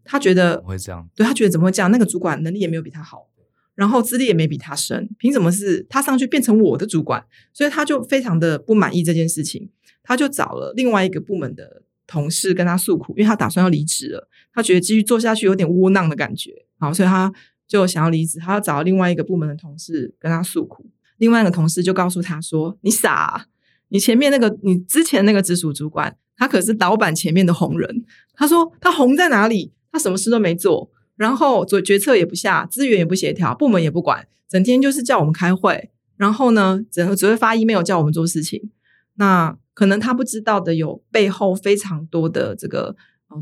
[0.07, 1.07] 他觉得会这样？
[1.15, 1.91] 对，他觉得怎么会这样？
[1.91, 3.27] 那个主管能力也没有比他好，
[3.75, 7.23] 然后资历也没比他深，凭什么是他上去变成我的主管？
[7.53, 9.69] 所以他就非常的不满意这件事情。
[10.03, 14.29] 他就找了另外一个部门的同事跟他诉苦，因为他打算要离职了。
[14.53, 17.33] 他觉得继续做下去有点窝囊的感觉，好，所以他。
[17.67, 20.89] 就想要离职，他要找另外一个部门的同事跟他诉苦。
[21.17, 23.45] 另外一个同事就告诉他说：“你傻啊，
[23.89, 28.05] 你前面那个，你之前那个直属主管，他可是老板前面的红人。
[28.33, 29.73] 他说他红在哪里？
[29.97, 38.69] 他什么事都没做，然后做决策也不下，资源也不协调，部门也不管，整天就是叫我们开会，然后呢，整个只会发 email 叫我们做事情。
[39.15, 42.95] 那可能他不知道的有背后非常多的这个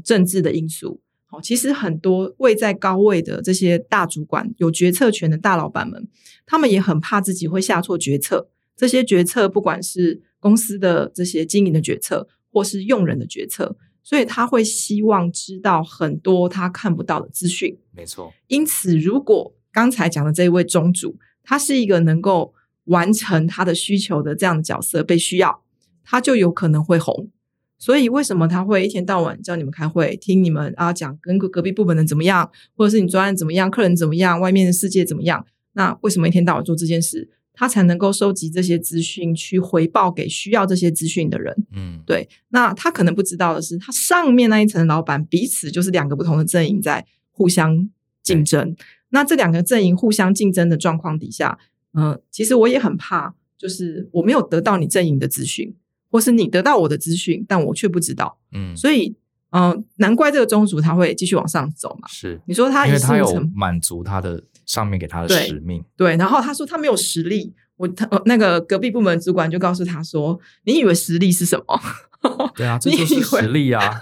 [0.04, 1.02] 政治的因素。”
[1.44, 6.08] 其实很多位在高位的这些大主管，有决策权的大老板们，
[6.46, 8.48] 他们也很怕自己会下错决策。
[8.78, 17.76] 这些决策，不管是公司的这些经营的决策，或是用人的决策，所以他会希望知道很多他看不到的资讯。
[17.92, 18.32] 没错。
[18.48, 22.54] 因此，如果刚才讲的这一位宗主，他是一个能够
[22.86, 25.64] 完成他的需求的这样的角色，被需要，
[26.04, 27.32] 他就有可能会红。
[27.80, 35.46] 所以，为什么他会一天到晚叫你们开会，听你们啊讲跟隔壁部门的怎么样，或者是你专案怎么样，客人怎么样，外面的世界怎么样？
[35.74, 37.30] 那为什么一天到晚做这件事？
[37.56, 41.56] 他才能够收集这些资讯，去回报给需要这些资讯的人。
[41.72, 42.28] 嗯，对。
[42.50, 47.90] 那他可能不知道的是，他上面那一层的老板彼此就是两个不同的阵营在互相
[48.22, 48.70] 竞争。
[48.70, 48.78] 嗯、
[49.10, 51.58] 那这两个阵营互相竞争的状况底下，
[51.94, 55.76] 嗯、呃，其实我也很怕，就是我没有得到你阵营的资讯。
[56.12, 58.38] 或是你得到我的资讯，但我却不知道。
[58.54, 59.14] 嗯，所以，
[59.50, 62.08] 嗯、呃，难怪这个宗族他会继续往上走嘛。
[62.08, 65.84] 是，你说他因为他有满足他的上面给他的使命。
[65.96, 71.80] 对，对，然后他说他没有实力，我他那个隔壁部门主管就告诉他说：“你以为实力是什么？
[72.56, 73.98] 对啊，这就是实力啊！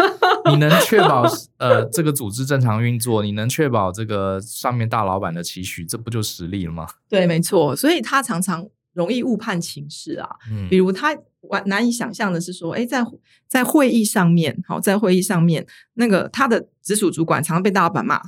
[0.46, 1.26] 你，你能确保
[1.58, 8.68] 呃这个组织正常运作，你能确保这个上面大老板的期许，这不就实力了吗？”对，没错，所以他常常。
[8.94, 11.18] 容易误判情势啊，嗯，比如他
[11.50, 13.04] 完难以想象的是说，诶，在
[13.48, 18.22] 在会议上面，好，在会议上面，那个他的直属主管常常被大老板骂，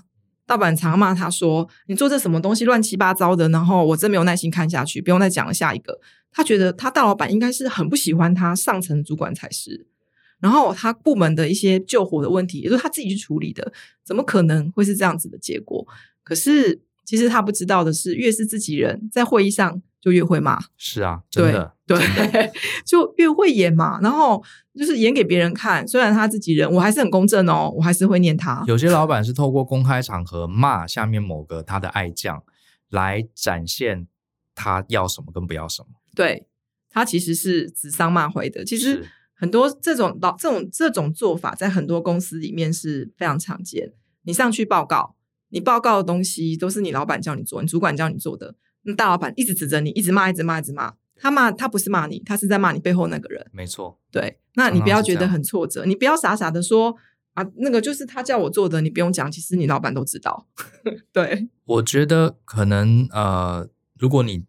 [0.46, 5.54] 大老板常骂他说：“你做这什么东西乱七八糟的。”然后我真没有耐心看下去，不用再讲了。
[5.54, 6.00] 下一个，
[6.32, 9.88] 他觉得他大老板应该是很不喜欢他上层主管才是，
[10.40, 15.88] 然后他部门的一些救火的问题，也就是他自己去处理的，怎么可能会是这样子的结果？
[16.24, 19.82] 可是其实他不知道的是，越是自己人在会议上。
[20.06, 22.52] 就越会骂，是啊，真的，对，对
[22.86, 24.00] 就越会演嘛。
[24.04, 24.44] 然后
[24.78, 28.64] 就是演给别人看，虽然他自己人，我还是很公正哦，我还是会念他。
[28.68, 32.44] 有些老板是透过公开场合骂下面某个他的爱将，
[32.92, 34.06] 来展现
[34.54, 35.88] 他要什么跟不要什么。
[36.14, 36.46] 对，
[36.92, 38.64] 他其实是指桑骂槐的。
[38.64, 43.92] 其实很多这种老这种这种做法，在很多公司里面是非常常见。
[44.22, 45.16] 你上去报告，
[45.50, 48.54] 你报告的东西都是你老板叫你做，你主管叫你做的。
[48.86, 50.94] 那大老板一直指责你，一直骂，一直骂，一直骂。
[51.18, 53.46] 他骂他不是骂你，他是在骂你背后那个人。
[53.54, 54.40] 没错，对。
[54.56, 56.94] 那你不要觉得很挫折，你不要傻傻的说
[57.36, 59.32] 啊，那个就是他叫我做的，你不用讲。
[59.32, 60.46] 其实你老板都知道。
[61.14, 63.68] 对，我觉得可能呃，
[63.98, 64.44] 如果你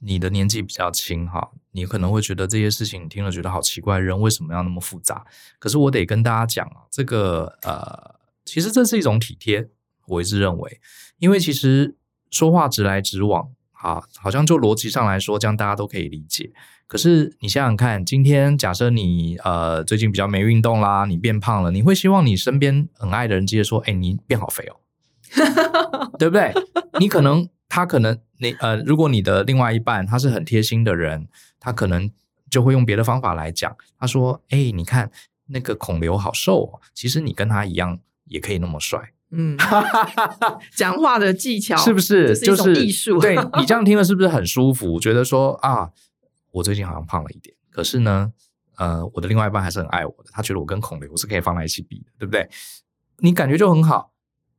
[0.00, 5.24] 你的年纪比较轻哈，你可能会觉得这些事情你听了觉得好奇怪，人为什么要那么复杂？
[5.58, 9.70] 可是我得跟大家讲啊，这个呃，其实这是一种体贴。
[10.08, 10.80] 我一直认为，
[11.18, 11.96] 因为其实
[12.30, 13.50] 说话直来直往。
[13.82, 16.52] 好，好像就逻辑上来说，这样大家都可以理解。
[16.86, 24.78] 可是你想想看，今天假设你呃最近比较没运动啦，你变胖了，你会希望你身边很爱的人直接说：“哎，你变好肥哦，
[26.16, 26.54] 对不对？”
[27.00, 31.26] 你可能他可能你呃，如果你的另外一半他是很贴心的人，
[31.58, 32.08] 他可能
[32.48, 33.76] 就会用别的方法来讲。
[33.98, 35.10] 他说：“哎，你看
[35.46, 39.56] 那个孔刘好瘦哦，其实你跟他一样也可以那么帅。”嗯，
[40.76, 43.18] 讲话的技巧是不是就是艺术？
[43.18, 45.00] 对， 你这样听了是不是很舒服？
[45.00, 45.90] 觉得说啊，
[46.50, 48.30] 我最近好像胖了一点，可是呢，
[48.76, 52.48] 呃，我的另外一半还是很爱我的，他觉得我跟孔刘是可以放在一起比的，对不对？
[53.18, 54.12] 你感觉就很好。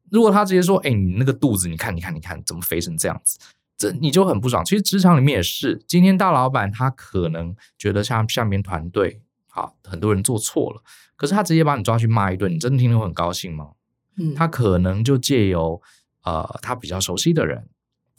[0.09, 3.38] 如果他直接说，哎，你那个肚子，你看，你看，你看，怎么肥成这样子？
[3.77, 4.63] 这你就很不爽。
[4.63, 10.81] 其实职场里面也是，今天大老板他可能觉得像下面团队好很多人做错了，
[11.15, 13.69] 可是他直接把你抓去骂一顿，你真的听了会很高兴吗？
[14.17, 15.82] 嗯，他可能就借由
[16.23, 17.67] 呃他比较熟悉的人，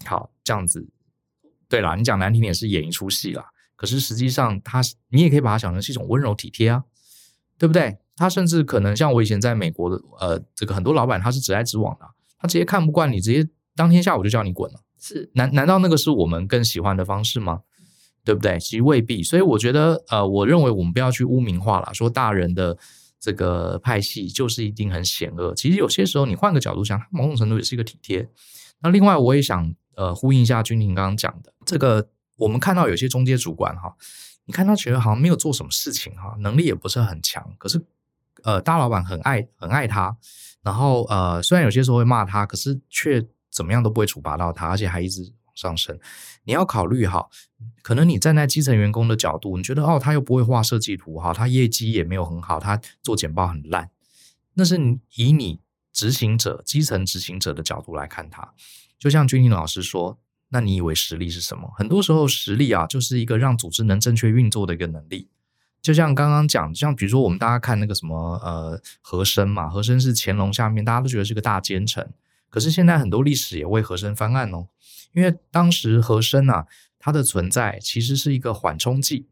[0.04, 0.88] 好这样子。
[1.68, 3.46] 对啦，你讲难听点是演一出戏啦。
[3.76, 6.84] 可是实际上他，你也可以把它想成是一种温柔体贴啊，
[7.58, 7.98] 对不对？
[8.16, 12.06] 他甚至可能像我以前在美国的呃这个很多老板他是直来直往的，
[12.38, 14.80] 他直接看不惯你，直接当天下午就叫你滚了。
[14.98, 17.62] 是难难道那个是我们更喜欢的方式吗？
[18.24, 18.58] 对不对？
[18.58, 19.22] 其实未必。
[19.22, 22.76] 所以我觉得呃，我认为我们不要去污名化了，说大人的。
[23.24, 25.54] 这个派系就是一定很险恶。
[25.54, 28.28] 其实有些时候，你换个角度想，某种程度也是一个体贴。
[28.80, 33.96] 那另外，我也想呃呼应一下君婷刚刚讲的这个，我们看到有些中阶主管哈，
[34.44, 37.82] 你看他觉得好像没有做什么事情哈，能力也不是很强，可是
[38.42, 40.14] 呃大老板很爱很爱他，
[40.60, 45.98] 然后呃虽然有些时候会骂他，可是却怎么样都不会处罚到他，而且还一直往上升。
[46.44, 47.28] 你要考虑哈。
[47.82, 53.90] 可能你站在基层员工的角度，你觉得哦，他又不会画设计图哈，他业绩也没有很好，他做简报很烂。
[54.54, 54.78] 那是
[55.16, 55.60] 以你
[55.92, 58.54] 执行者、基层执行者的角度来看他。
[58.98, 61.70] 就像君婷老师说，那你以为实力是什么？
[61.76, 65.28] 很多时候实力啊，就是一个让组织能正确运作的一个能力。
[65.82, 72.14] 就像刚刚讲，像比如说我们大家看那个什么呃和珅嘛，和珅是乾隆下面大家都觉得是个大奸臣，
[72.48, 74.68] 可是现在很多历史也为和珅翻案哦，
[75.14, 76.66] 因为当时和珅啊。
[77.06, 79.28] 他的存在其实是一个缓冲剂。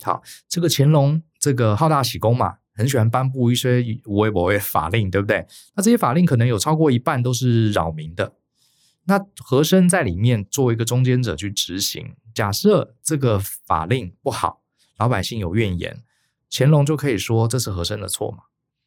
[0.00, 5.46] 好，这个乾隆这个好大喜功嘛，很喜欢颁布一些无为不为法令，对不对？
[5.74, 8.32] 那这些法令可能有超过一半都是扰民的。
[9.04, 14.62] 那和珅在里面作为一个中间者去执行，假设这个法令不好，
[14.96, 16.02] 老百姓有怨言，
[16.50, 18.44] 乾隆就可以说这是和珅的错嘛。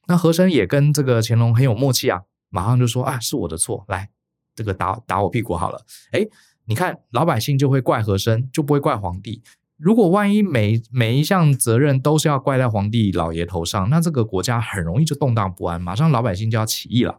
[0.07, 4.09] 那和珅也跟这个乾隆很有默契啊，马上就说啊，是我的错，来
[4.59, 5.79] 这个打打我屁股好了，
[6.11, 6.19] 哎
[6.65, 9.41] 你看，老百姓就会怪和珅，就不会怪皇帝。
[9.77, 17.17] 如果万一每每一项责任都是要怪在皇帝老爷头上，那这个国家很容易就动荡不安，马上老百姓就要起义了。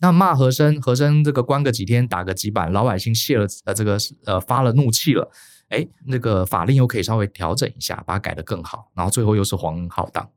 [0.00, 5.30] 那骂和珅，和珅这个关个几天，打个几板，老百姓泄了呃这个呃发了怒气了，
[5.68, 10.28] 哎，那个法令又可以稍微调整一下，把它改得更好，然后最后又是皇恩浩荡，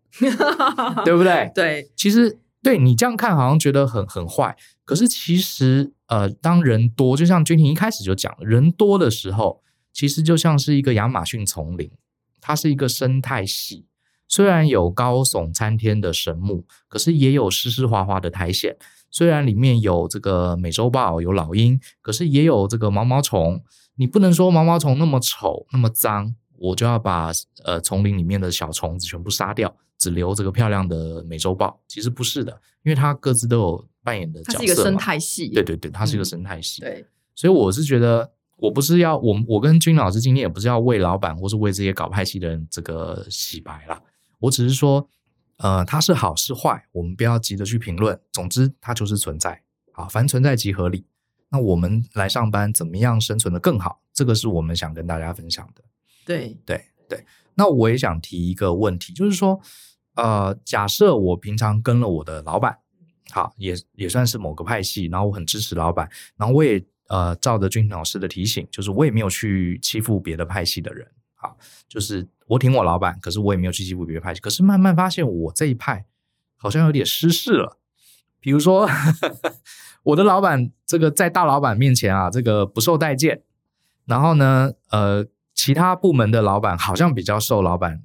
[1.06, 1.50] 对不对？
[1.56, 4.56] 对，其实对你这样看好像觉得很很坏，
[4.86, 11.90] 可是其实呃，当人多，就像君婷一开始就讲了，人多的时候，其实就像是一个亚马逊丛林，
[12.40, 13.86] 它是一个生态系。
[14.28, 18.76] 虽然有高耸参天的神木，可是也有湿湿滑滑的苔藓。
[19.10, 23.62] 虽然里面有这个美洲豹、有老鹰，可是也有这个毛毛虫。
[23.96, 27.30] 你不能说毛毛虫那么丑、那么脏，我就要把
[27.66, 31.80] 呃丛林里面的小虫子全部杀掉，只留这个漂亮的美洲豹。
[31.88, 34.58] 其实不是的，因为它各自都有扮演的角色。
[34.58, 35.48] 它是一个生态系。
[35.50, 36.82] 对对对，它是一个生态系。
[36.82, 44.02] 嗯、对，所以我是觉得，我不是要我我跟君老师今天也不是要为老板或是为这些搞派系的人这个洗白啦。
[44.40, 45.08] 我只是说，
[45.58, 48.20] 呃，它是好是坏，我们不要急着去评论。
[48.32, 49.62] 总之，它就是存在。
[49.94, 51.06] 好，凡存在即合理。
[51.50, 54.02] 那我们来上班，怎么样生存的更好？
[54.14, 55.84] 这个是我们想跟大家分享的。
[56.26, 57.24] 对对对。
[57.56, 59.60] 那我也想提一个问题，就是说，
[60.16, 62.78] 呃，假设我平常跟了我的老板，
[63.32, 71.08] 好，也也算是某个派系，然后我很支持老板，然后我也呃照着君老师的提醒，就是我也没有去欺负别的派系的人。
[71.36, 71.58] 好，
[71.88, 74.40] 就是我挺我老板，可是我也没有去欺负别的派系。
[74.40, 76.06] 可是慢慢发现，我这一派
[76.56, 77.78] 好像有点失势了。
[78.40, 78.88] 比如说，
[80.04, 83.44] 我的老板这个在大老板面前啊，这个不受待见。
[84.06, 88.04] 然后呢，呃，其他部门的老板好像比较受老板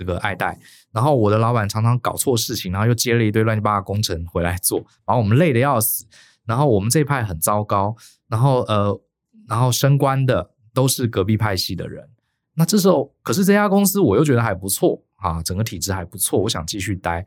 [0.00, 0.58] 这个爱戴。
[0.90, 6.06] 然后我的老板常常搞错事情，然后又接了一堆乱七八糟工程回来做，把我们累得要死。
[6.46, 7.94] 然后我们这一派很糟糕。
[8.28, 8.98] 然后呃，
[9.46, 12.08] 然后升官的都是隔壁派系的人。
[12.54, 17.26] 那这时候，可是这家公司我又觉得还不错啊，整个体制还不错，我想继续待，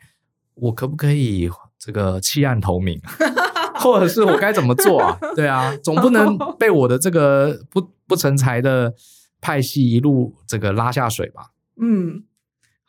[0.55, 2.99] 我可不可以这个弃暗投明，
[3.75, 5.19] 或者是我该怎么做啊？
[5.35, 8.93] 对啊，总不能被我的这个不不成才的
[9.41, 11.51] 派系一路这个拉下水吧？
[11.81, 12.23] 嗯。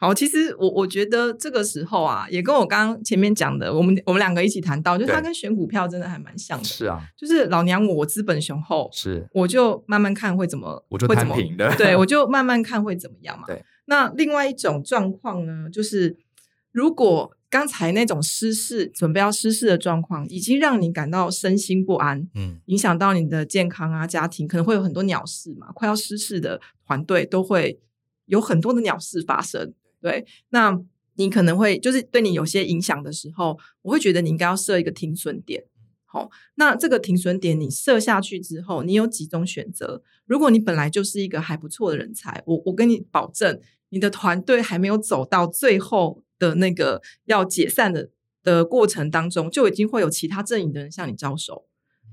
[0.04, 6.64] 好，其实我我觉得这个时候啊，也跟我刚刚前面讲的，我们我们两个一起谈到，就是他跟选股票真的还蛮像的。
[6.64, 13.44] 是啊，就是老娘我我资本雄厚，是我就慢慢看会怎么，我就摊平的，对，我就慢慢看会怎么样嘛。
[13.46, 16.18] 对，那另外一种状况呢，就是
[16.70, 27.78] 如果刚才那种失事，准备要失事的状况，已经让你感到身心不安，嗯，影响到你的健康啊、家庭，可能会有很多鸟事嘛，快要失事的团队都会
[28.26, 29.72] 有很多的鸟事发生。
[30.04, 30.78] 对，那
[31.14, 35.64] 你可能会就是对你有些影响的时候，我会觉得你应该要设一个停损点。
[36.04, 40.02] 好，那这个停损点你设下去之后，你有几种选择。
[40.26, 48.10] 如果你本来就是一个还不错的人才，我我跟你保证，你的团队还没有走到最后的那个要解散的
[48.42, 51.64] 的过程当中，就已经会有其他阵营的人向你招手，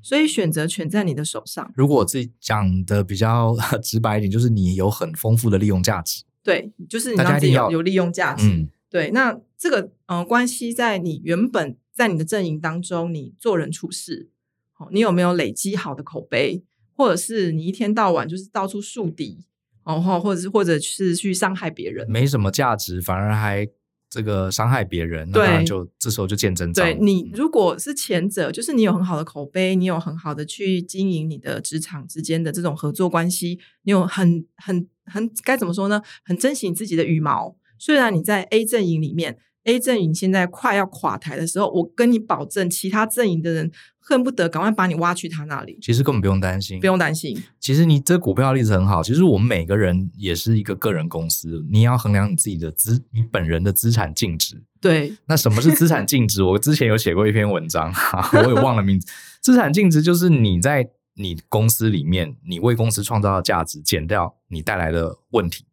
[0.01, 1.69] 所以选择权在你的手上。
[1.75, 6.23] 如果我自己讲的比较 直白一点，就是你有很丰富的利用价值。
[6.43, 8.47] 对，就是你让自己有有利用价值。
[8.47, 14.29] 嗯、对，那这个呃关系在你原本在你的阵营当中，你做人处事，
[14.77, 16.63] 哦，你有没有累积好的口碑，
[16.95, 19.45] 或者是你一天到晚就是到处树敌，
[19.85, 23.67] 然后或者是或者是去伤害别人，没什么价值，反而还。
[24.11, 26.85] 这个伤害别人，那当然就这时候就见真章。
[26.85, 36.01] 对，你如果是前者，就是你有很好的口碑，你有很好的去经营你的职场之间的这种合作关系，你有很很很该怎么说呢？
[36.23, 37.55] 很珍惜你自己的羽毛。
[37.79, 39.39] 虽然你在 A 阵营里面。
[39.63, 45.77] A 阵营现在快要垮台的时候，我跟你保证，其他阵营的人恨不得赶快把你挖去他那里。
[45.81, 47.41] 其实根本不用担心，不用担心。
[47.59, 49.03] 其实你这股票的例子很好。
[49.03, 54.63] 其实我们每个人也是一个个人公司，你要衡量你自己的资，你本人的资产净值。
[54.79, 55.13] 对。
[55.27, 56.41] 那什么是资产净值？
[56.43, 57.93] 我之前有写过一篇文章，
[58.33, 59.07] 我也忘了名字。
[59.41, 65.65] 资产净值就是你在你公司里面，你为公司创造的价值减掉你带来的问题。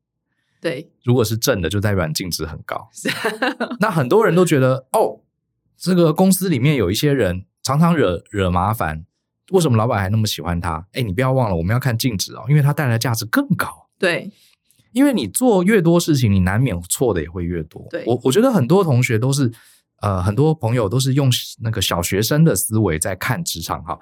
[0.61, 2.89] 对，如果是正的，就代表你净值很高。
[3.81, 5.21] 那很多人都觉得，哦，
[5.77, 9.05] 这个公司里面有一些人常常惹惹麻烦，
[9.53, 10.87] 为什么老板还那么喜欢他？
[10.93, 13.89] 哎，你不要忘了，我们要看净值哦，因为他带来的价值更高。
[13.99, 14.31] 对，
[14.93, 17.87] 因为你做越多事情，你难免错的也会越多。
[17.91, 19.53] 对，我我觉得很多同学都是，
[20.01, 21.31] 呃，很多朋友都是用
[21.63, 23.99] 那个小学生的思维在看职场哈。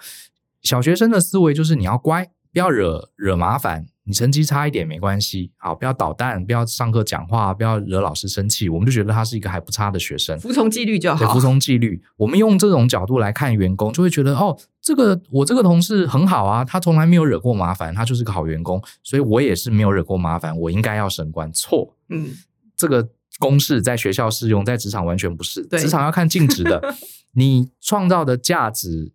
[0.63, 3.87] 小学生的思维就是你要乖，不要惹惹麻烦。
[4.09, 11.19] 你成绩差一点没关系，好，不要捣蛋，不要上课讲话，不要惹老师生气，我们就觉得他是一个还不差的学生，服从纪律就好。
[11.19, 12.01] 对，服从纪律。
[12.17, 21.53] 我们用这种角度来看员工，就会觉得哦，这个我这个同事很好啊，他从来没有惹过麻烦，他就是个好员工，所以我也是没有惹过麻烦，我应该要升官。
[21.53, 22.31] 错，嗯，
[22.77, 23.09] 这个
[23.41, 25.67] 公式在学校适用，在职场完全不是。
[25.67, 26.95] 对，职场要看净值的，
[27.35, 29.11] 你创造的价值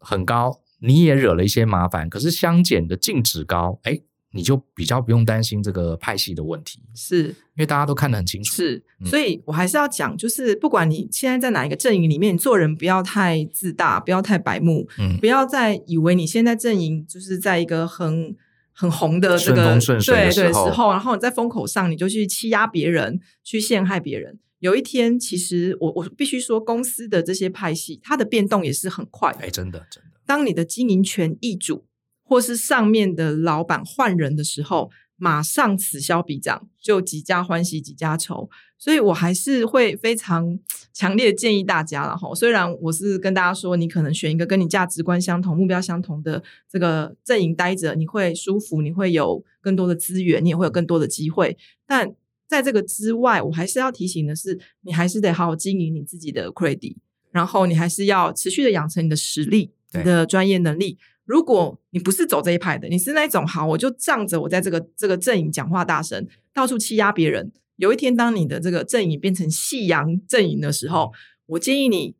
[0.00, 4.00] 很高，你也惹了一些麻烦，可是相减的净值高，哎。
[4.32, 8.54] 你就比较不用担心这个派系的问题，是因为大家都看得很清楚。
[8.54, 18.34] 是，所以我还是要讲，就是不管你现在在哪一个阵营里面，做人不要太自大，不要太白目，嗯，不要再以为你现在阵营就是在一个很
[18.72, 24.38] 很红的这个对对时候，然后你在风口上你就去欺压别人，去陷害别人。
[24.60, 29.40] 有一天，其实我我必须说，公司的这些派系，它的变动也是很快的。
[29.40, 30.10] 哎，真的真的。
[30.24, 31.84] 当你的经营权易主，
[32.24, 38.48] 或是上面的老板换人的时候，马上此消彼长，就几家欢喜几家愁。
[38.78, 40.58] 所以我还是会非常
[40.92, 42.34] 强烈建议大家了哈。
[42.34, 51.56] 虽然我是跟大家说，你可能选一个跟你价值观相同、目标相同的这个阵营待着，你会舒服，你会有更多的资源，你也会有更多的机会。
[51.86, 52.12] 但
[52.48, 56.96] 在这个之外，我还是要提醒的是，你还是得好好经营你自己的 credit，
[57.30, 60.98] 然后你还是要持续的养成你的实力、你的专业能力。
[61.24, 67.52] 如果你不是走这一派的，你是那种好，我就仗着我在这个这个阵营讲话大声，到处欺压别人。
[67.76, 71.12] 有一天，当你的这个阵营变成夕阳阵营的时候，
[71.46, 72.14] 我建议你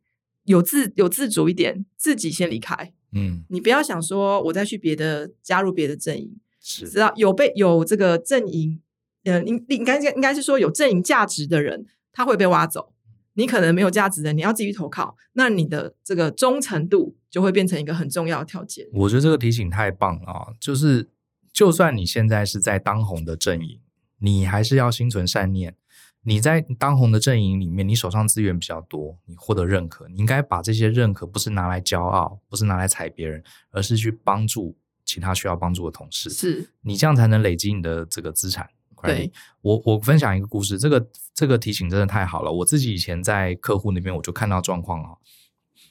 [0.44, 2.92] 有自有自主一点，自己先离开。
[3.12, 8.80] 嗯，你不要想说我再去别的加入别的阵营，是知道有被有这个阵营，
[9.24, 12.91] 呃，应应该应该是说有阵营价值的人，他会被挖走。
[13.35, 18.87] 你可能没有价值的，你要继续投靠，那你的这个忠诚度就会变成一个很重要的条件。
[18.93, 20.47] 我觉得这个提醒太棒了啊！
[20.61, 21.09] 就是，
[21.53, 23.80] 就算你现在是在当红的阵营，
[24.18, 25.76] 你还是要心存善念。
[26.24, 36.30] 你在当红的阵营里面，你手上资源比较多，你获得认可，你应该把这些认可不是拿来骄傲，不是拿来踩别人，而是去帮助其他需要帮助的同事。
[36.30, 38.68] 是你这样才能累积你的这个资产。
[39.03, 42.50] 对，我我分享一个故事，这个这个提醒真的太好了。
[42.53, 45.11] 我自己以前在客户那边，我就看到状况啊，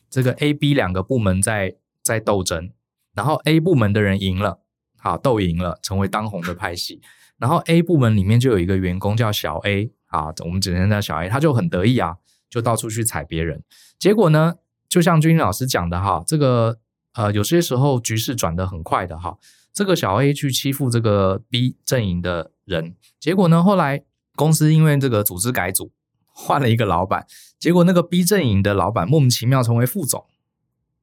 [0.10, 2.72] 这个 A、B 两个部门在在斗争，
[3.14, 4.60] 然后 A 部门的人赢了，
[4.98, 7.02] 好斗赢了，成为当红的派系。
[7.38, 12.18] 然后 A 部门里面就有一个员工叫小 A 啊，我们只能叫小 A，他就很得意啊，
[12.50, 13.64] 就到处去踩别人。
[13.98, 14.56] 结果呢，
[14.88, 16.78] 就像君君老师讲的哈，这个
[17.14, 19.38] 呃有些时候局势转得很快的哈。
[19.74, 24.04] 这个小 A 去欺负这个 B 阵营的人，结果呢，后来
[24.36, 25.92] 公司因为这个组织改组，
[26.34, 27.28] 换了一个老板，
[27.60, 30.26] 结果那个 B 阵营的老板莫名其妙成为副总，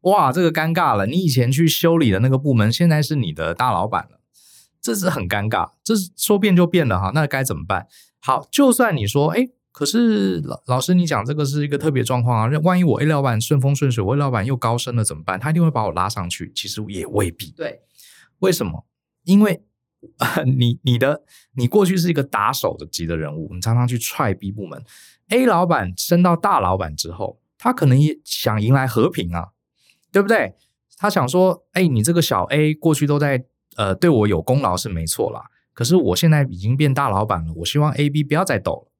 [0.00, 1.06] 哇，这个尴尬了！
[1.06, 4.20] 你以前去修理的那个部门，现在是你的大老板了，
[4.80, 7.86] 这是很尴尬，这是说变就变了哈，那该怎么办？
[8.20, 15.38] 好，就算你说，哎，可是老老师你讲这个是一个特别状况啊，万一我 A 老板顺风顺水，我 A 老板又高升了怎么办？
[15.38, 17.50] 他一定会把我拉上去，其实也未必。
[17.50, 17.82] 对。
[18.40, 18.86] 为什么？
[19.24, 19.64] 因为，呃，
[20.18, 21.22] 啊 你你的
[21.55, 24.82] 你过去是一个打手的级的人物，你常常去踹 B 部门
[25.30, 29.49] ，A 老板升到大老板之后，他可能也想迎来和平啊，
[30.12, 30.55] 对不对？
[30.96, 33.44] 他想说，哎，你这个小 A 过去都在
[33.76, 38.92] 呃对我有功劳是没错啦，可是我现在已经变大老板了，我希望 A、B 不要再斗了，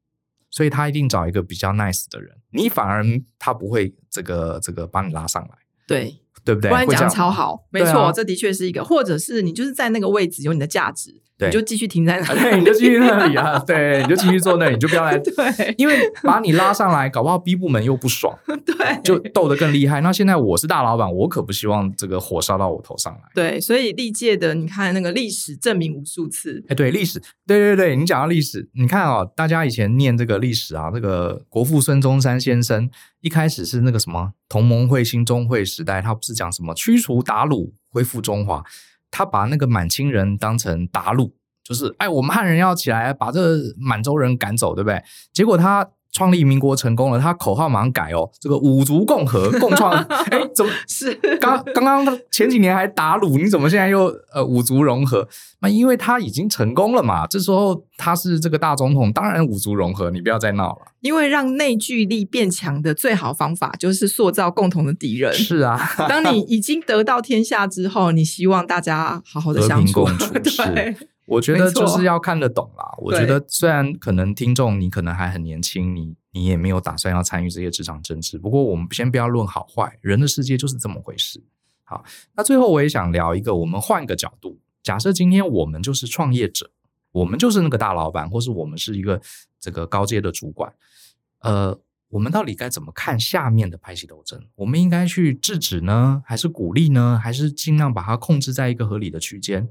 [0.51, 3.05] 所以他一定找一个比较 nice 的人，你反而
[3.39, 6.21] 他不会这个这个把你拉上来，对。
[6.45, 6.71] 对不对？
[6.71, 18.37] 不然讲超好，没错，啊、这的确是一个，或者是你就是在那个位置有你的价值，对你就继续停在那里，对，你就继续那里啊， 对，你就继续坐那里，你就不要来，对，因为把你拉上来，搞不好 B 部门又不爽，
[18.67, 20.01] 对，就斗得更厉害。
[20.01, 23.21] 那现在我是大老板，我可不希望这个火烧到我头上来。
[23.35, 26.65] 对，所以历届的，你看那个历史证明无数次。
[26.69, 32.91] 哎，对，历史，对对对，你讲到历史，你看哦，大家以前念这个历史啊，这个国父孙中山先生。
[33.21, 38.63] 一开始是那个什么同盟会、兴中会时代，他不是讲什么驱除鞑虏、恢复中华，
[39.11, 41.33] 他把那个满清人当成鞑虏，
[41.63, 45.03] 就是哎，我们汉人要起来把这满洲人赶走，对不对？
[45.33, 45.89] 结果他。
[46.19, 55.29] 创立民国成功了，他口号马上改哦，这个五族共和 共创，哎，怎么是刚刚刚前几年还打卤，你怎么现在又呃五族融合？
[55.61, 60.93] 那因为他已经成功了嘛，这时候他是这个大总统，当然五族融合，你不要再闹了。
[61.03, 65.33] 因为让内聚力变强的最好方法就是塑造共同的敌人。
[65.33, 70.05] 是啊，当你已经得到天下之后，你希望大家好好的相处，
[70.43, 70.97] 对。
[71.29, 72.95] 我觉得就是要看得懂啦。
[72.99, 78.39] 我觉得虽然可能听众你可能还很年轻，你你也没有打算要参与这些职场政治。
[78.39, 81.43] 不过我们先不要论好坏，人的世界就是这么回事。
[81.85, 82.05] 好，
[82.35, 86.71] 那最后我也想聊一个，我们换一个角度，假设今天我们就是创业者，
[87.13, 89.21] 我们就是那个大老板，或是我们是一个
[89.61, 90.73] 这个高阶的主管，
[91.41, 91.79] 呃，
[92.11, 94.43] 我们到底该怎么看下面的派系斗争？
[94.57, 99.69] 我们应该去制止呢，还是鼓励呢，还是尽量把它控制在一个合理的区间？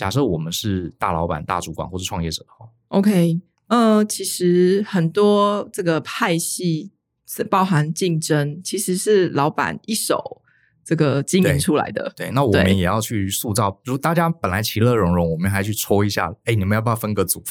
[0.00, 6.90] 假设我们是大老板、大主管或是创业者的话，OK，呃，其实很多这个派系
[7.28, 10.40] 是包含竞争，其实是老板一手
[10.82, 12.10] 这个经营出来的。
[12.16, 17.42] 对，那我们也要去塑造，如大家本来其乐融融，我们还去戳一下，哎，你们要不要分个组，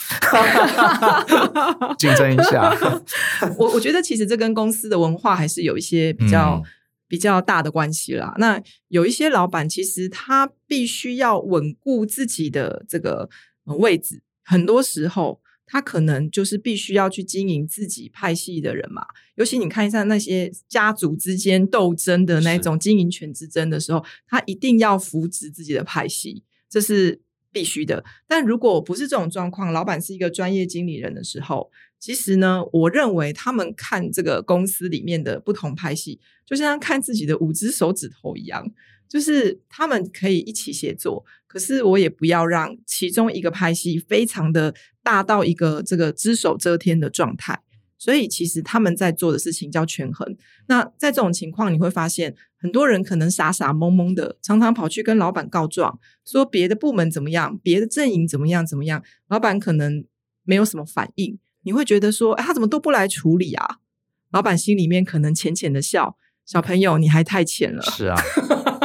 [2.00, 2.76] 竞争一下？
[3.60, 6.64] 我我觉得其实这跟公司的文化还是有一些比较、嗯、
[7.10, 8.34] 比较大的关系啦。
[8.38, 13.30] 那有一些老板其实他必须要稳固自己的这个
[13.66, 15.42] 位置，很多时候。
[15.72, 19.06] 他可能就是必须要去经营自己派系的人嘛，
[19.36, 28.04] 尤其你看一下那些家族之间斗争的那种经营权之争的时候，他一定要扶植自己的派系，这是必须的。
[28.28, 31.70] 但如果不是这种状况，老板是一个专业经理人的时候，
[32.00, 38.72] 其实呢，我认为他们看这个公司里面的不同派系，就像看自己的五只手指头一样。
[39.10, 47.60] 就是他们可以一起协作，可是我也不要让其中一个派系非常的大到一个这个只手遮天的状态。
[47.98, 50.38] 所以其实他们在做的事情叫权衡。
[50.68, 60.06] 那在这种情况，你会发现很多人可能傻傻懵懵的，常常跑去跟老板告状，说别的部门怎么样，别的阵营怎么样怎么样，老板可能
[60.44, 61.40] 没有什么反应。
[61.64, 63.78] 你会觉得说，哎，他怎么都不来处理啊？
[64.32, 67.82] 老板心里面可能浅浅的笑，小朋友你还太浅了。
[67.82, 68.16] 是啊。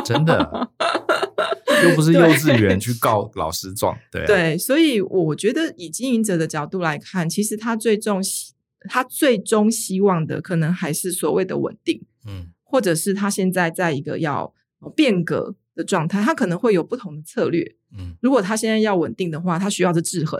[0.05, 0.71] 真的，
[1.83, 8.21] 又不是幼稚园去告老师状，对啊，对，所以我觉得以经营者的角度来看，其实他最重
[8.87, 14.53] 他最终希望的可能还是所谓的稳定，嗯，或者是他现在在一个要
[14.95, 20.39] 变革的状态，他可能会有不同的策略，嗯，如果他现在要稳定的话，他需要的制衡；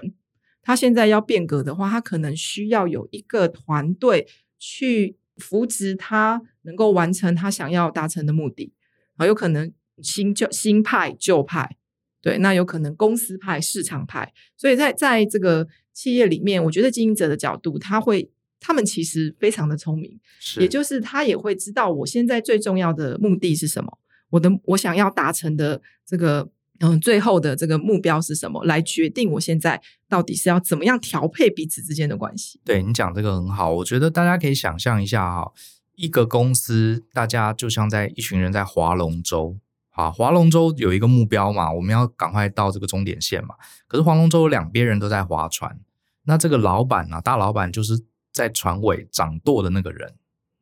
[0.65, 4.27] 他现在要变革的话，他可能需要有一个团队
[4.59, 8.73] 去扶植他，能够完成他想要达成的目的。
[9.17, 11.77] 啊，有可能新旧新派旧派，
[12.21, 23.99] 对，那有可能公司派市场派，所以在在这个企业里面，我觉得经营者的角度，他会他们其实非常的聪明，是也就是他也会知道我现在最重要的目的是什么，
[24.31, 26.51] 我的我想要达成的这个
[26.81, 32.61] 嗯最后的这个目标是什么，来决定我现在到底是要怎么样调配彼此之间的关系。
[32.65, 35.53] 对，你讲这个很好，我觉得大家可以想象一下哈。
[35.97, 39.57] 一个公司，大家就像在一群人在划龙舟，
[39.91, 43.55] 啊，划龙舟有一个目标嘛，我们要赶快到这个终点线嘛。
[43.87, 45.79] 可是划龙舟有两边人都在划船，
[46.25, 50.15] 那这个老板啊，大老板就是在船尾掌舵的那个人。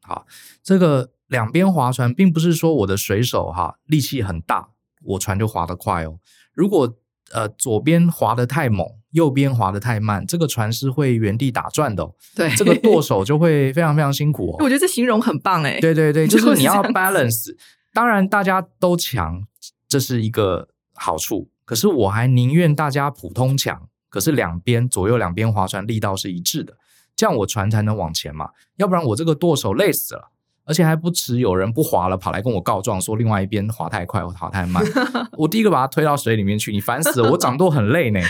[0.03, 0.27] 好，
[0.63, 4.69] 这个两边划船，并不是说我的水手哈力气很大，
[5.05, 6.19] 我船就划得快哦。
[6.55, 6.97] 如果
[7.33, 12.15] 呃左边划得太猛，右边划得太慢，这个船是会原地打转的哦。
[12.35, 14.57] 对，这个舵手就会非常非常辛苦哦。
[14.65, 15.81] 我觉得这形容很棒诶。
[15.81, 17.55] 对对对， 就是你要 balance。
[17.95, 19.45] 当然大家都强，
[19.87, 21.51] 这是一个好处。
[21.65, 26.75] 可是我还宁愿大家普通强，可是两边左右两边划船力道是一致的，
[27.15, 28.51] 这样我船才能往前嘛。
[28.77, 30.32] 要不然我这个舵手累死了。
[30.65, 34.83] 而且还不止有人不滑了，跑来跟我告状，说另外一边滑太快，我滑太慢。
[35.37, 37.33] 我第一个把他推到水里面去，你烦死了！
[37.33, 38.21] 我掌舵很累呢。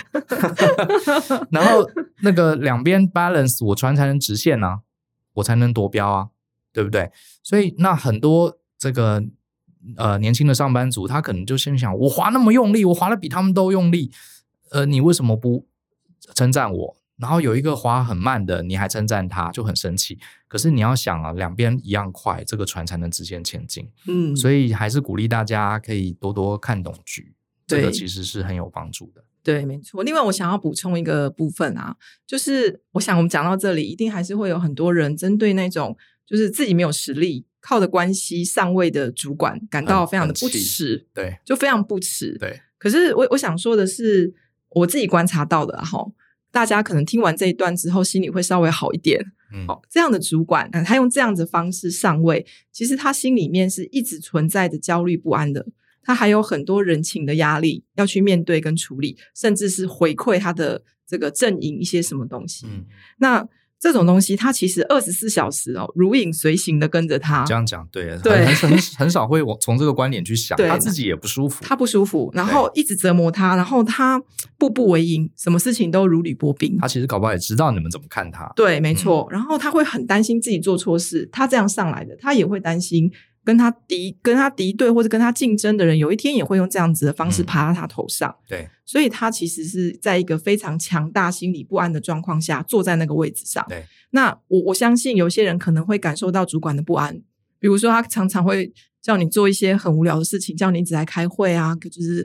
[1.53, 1.87] 然后
[2.23, 4.81] 那个两边 balance，我船才能直线啊，
[5.35, 6.29] 我才能夺标啊，
[6.73, 7.11] 对不对？
[7.43, 9.23] 所以那很多这个
[9.97, 14.11] 呃年轻的上班族，他可能就心想：我滑那么用力，我滑的比他们都用力，
[14.71, 15.67] 呃，你为什么不
[16.35, 16.97] 称赞我？
[17.23, 20.19] 然后有一个划很慢的，你还称赞他，就很生气。
[20.49, 23.89] 可是你要想啊，两边一样快，这个船才能直线前进。
[24.09, 27.33] 嗯，所以还是鼓励大家可以多多看懂局，
[27.69, 29.23] 对这个其实是很有帮助的。
[29.41, 30.03] 对，没错。
[30.03, 31.97] 另外，我想要补充一个部分啊，
[32.27, 35.97] 就是我想我们讲到这里，一定还是会有很多人针对那种
[36.27, 42.37] 就是自己没有实力、靠的关系上位的主管感到非常的不耻，对，就非常不耻。
[42.39, 42.61] 对。
[42.79, 44.35] 可是我我想说的是，
[44.71, 46.05] 我自己观察到的哈。
[46.53, 49.21] 大家可能听完这一段之后，心里会稍微好一点。
[49.53, 55.67] 嗯，好，这样的主管，他用这样的方式上位，其实他心里面是一直存在着焦虑不安的。
[56.05, 62.67] 他还有很多人情的压力要去面对跟处理，甚至是回馈他的这个阵营一些什么东西。
[62.69, 62.85] 嗯，
[63.19, 63.49] 那。
[63.83, 67.45] 这种东西，它其实二十四小时哦，如影随形的跟着他。
[67.45, 74.23] 这样讲对，对，很很很少会我从这个观点去想，他自己也不舒服，他不舒服，然后一直折磨他，然后他
[74.57, 76.79] 步步为营，什么事情都如履薄冰。
[76.81, 79.27] 他其实搞不好也知道你们怎么看他，对，没错。
[79.33, 83.11] 然后他会很担心自己做错事，他这样上来的，他也会担心。
[83.45, 88.31] 跟他敌跟他敌对或者跟他竞争的人，有一天也会用这样子的方式爬到他头上。
[88.31, 93.65] 嗯、对，所以他其实是在一个非常强大、心理不安的状况下坐在那个位置上。
[93.69, 97.21] 对，那我我相信有些人可能会感受到主管的不安，
[97.59, 102.25] 比如说他常常会叫你做一些很无聊的事情，叫你一直来开会啊，就是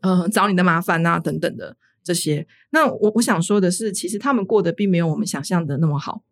[0.00, 2.44] 呃找你的麻烦啊等等的这些。
[2.70, 6.24] 那我我想说的是，其实他们过得并没有我们想象的那么好。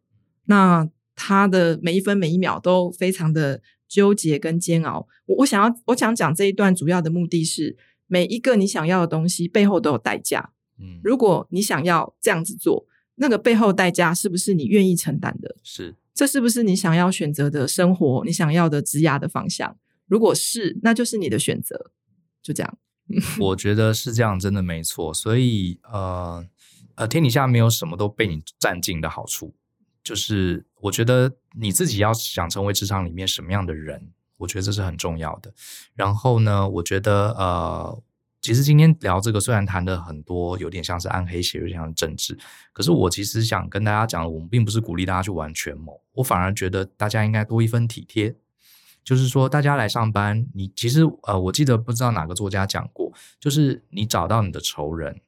[0.46, 3.60] 那他的每一分每一秒都非常的。
[3.88, 5.08] 纠结跟煎熬。
[5.26, 7.76] 我我想要我想讲这一段主要的目的是，
[8.06, 10.52] 每一个你想要的东西背后都有代价。
[10.78, 12.86] 嗯，如果你想要这样子做，
[13.16, 15.56] 那个背后代价是不是你愿意承担的？
[15.64, 18.22] 是，这是不是你想要选择的生活？
[18.24, 19.76] 你想要的职涯的方向？
[20.06, 21.90] 如果是，那就是你的选择。
[22.40, 22.78] 就这样，
[23.40, 25.12] 我觉得是这样，真的没错。
[25.12, 26.46] 所以，呃
[26.94, 29.54] 呃，天底下没有什么都被你占尽的好处。
[30.02, 35.52] 就是我觉得你自己要想成为职场里面什么样的人，我觉得这是很重要的。
[35.94, 38.02] 然后呢，我觉得呃。
[38.40, 42.38] 其实今天聊这个，虽然谈的很多，有点像是暗黑系，有点像政治，
[42.72, 48.36] 可是我其实想跟大家讲，我们并不是鼓励大家去玩权谋，我反而觉得大家应该多一分体贴。
[49.02, 55.20] 就是说，大家来上班，你其实呃，我记得不知道哪个作家讲过，就是你找到你的仇人，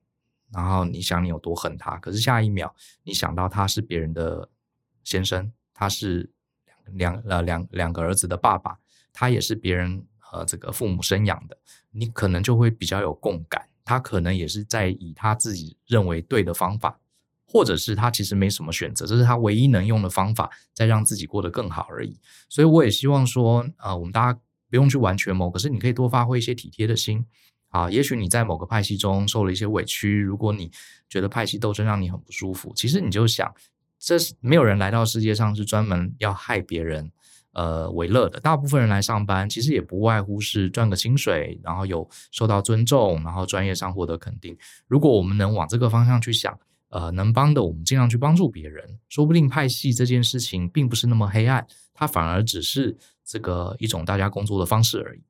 [0.52, 4.48] 然后你想你有多恨他，可是下一秒你想到他是别人的
[5.10, 6.30] 先生，他是
[6.92, 8.78] 两呃两两个儿子的爸爸，
[9.12, 10.06] 他也是别人。
[10.32, 11.58] 呃，这个父母生养的，
[11.90, 13.68] 你可能就会比较有共感。
[13.84, 17.00] 他可能也是在以他自己认为对的方法，
[17.44, 22.16] 或者是他其实没什么选择，这是他唯一能用的方法，在让自己过得更好而已。
[22.48, 24.38] 所以我也希望说，呃，我们大家
[24.70, 27.26] 不用去玩权谋，可是你可以多发挥一些体贴的心
[27.70, 27.90] 啊。
[27.90, 30.70] 也许你在某个派系中受了一些委屈，如果你
[31.08, 33.52] 觉得派系斗争让你很不舒服，其实你就想，
[34.00, 37.12] 这是没有人来到世界上是专门要害别人。
[37.52, 44.56] 呃，为乐的大部分人来上班，其实也不外乎是赚个薪水，然后有受到尊重，然后专业上获得肯定。
[44.86, 46.56] 如果我们能往这个方向去想，
[46.90, 55.22] 呃，能帮的我们尽量去帮助别人，说不定派系这件事情并不是那么黑暗，它反而只是这个一种大家工作的方式而已。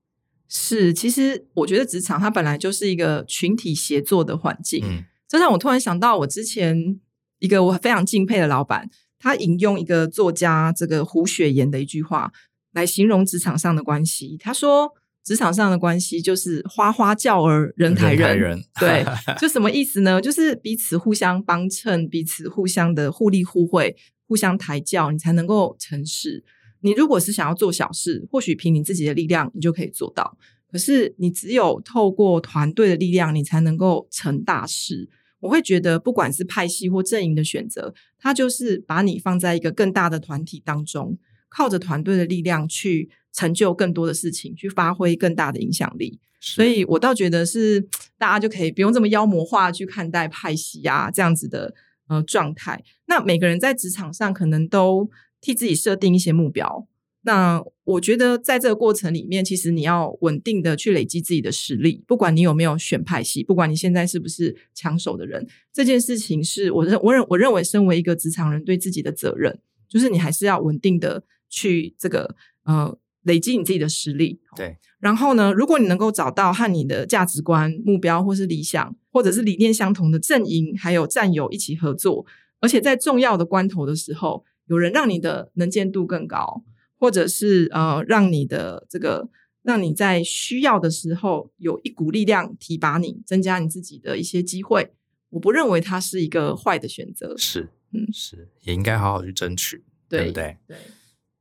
[0.47, 4.85] 是，其实我觉得职场它本来就是一个群体协作的环境。
[4.85, 7.01] 嗯，这让我突然想到，我之前
[7.41, 8.89] 一个我非常敬佩的老板。
[9.19, 12.33] 他引用一个作家这个胡雪岩的一句话
[12.73, 14.39] 来形容职场上的关系。
[14.39, 14.91] 他说
[15.23, 18.39] ：“职场上的关系就是花花轿儿人抬人。
[18.39, 19.05] 人”对，
[19.39, 20.23] 就什么意思呢？
[20.23, 23.95] 就是彼此互相帮衬，彼此互相的互利互惠，
[24.27, 26.43] 互相抬轿，你才能够成事。
[26.81, 30.39] 你如果是想要做小事，或许凭你自己的力量，你就可以做到。
[30.73, 35.11] 可是你只有透过团队的力量，你才能够成大事。
[35.41, 41.19] 我会觉得，不管是派系或阵营的选择，它就是把你放在一个更大的团体当中，
[41.49, 46.21] 靠着团队的力量去成就更多的事情，去发挥更大的影响力。
[46.41, 47.81] 所以我倒觉得是
[48.17, 51.75] 大家就可以不用这么妖魔化去看待派系啊这样子的
[52.09, 52.83] 呃状态。
[53.07, 55.11] 那每个人在职场上可能都
[55.41, 56.87] 替自己设定一些目标。
[57.23, 62.03] 那我觉得，在这个过程里面，其实你要稳定的去累积自己的实力。
[62.07, 74.41] 不管你有没有选派系，不管你现在是不是抢手的人，这件事情是我认我认我认为，身为一个职场人对自己的责任，就是你还是要稳定的去这个呃累积你自己的实力。
[74.57, 74.79] 对。
[74.99, 82.25] 然后呢，如果你能够找到和你的价值观、目标或是理想，或者是理念相同的阵营，还有战友一起合作，
[82.61, 86.65] 而且在重要的关头的时候，有人让你的能见度更高。
[87.01, 89.31] 或者是呃，让你的这个，
[89.63, 94.93] 让你在需要的时候有一股力量提拔你，增加你自己的一些机会。
[95.31, 97.35] 我不认为它是一个坏的选择。
[97.39, 100.59] 是，嗯，是，也应该好好去争取，对，对不对？
[100.67, 100.77] 对。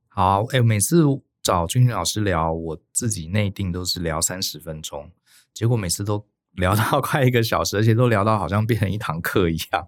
[0.08, 1.04] 好，哎，每次
[1.42, 5.10] 找君君老师聊，我自己内定都是聊三十分钟，
[5.52, 9.86] 结果每次都聊到 快一个小时，而且都聊到好像变成一堂课一样。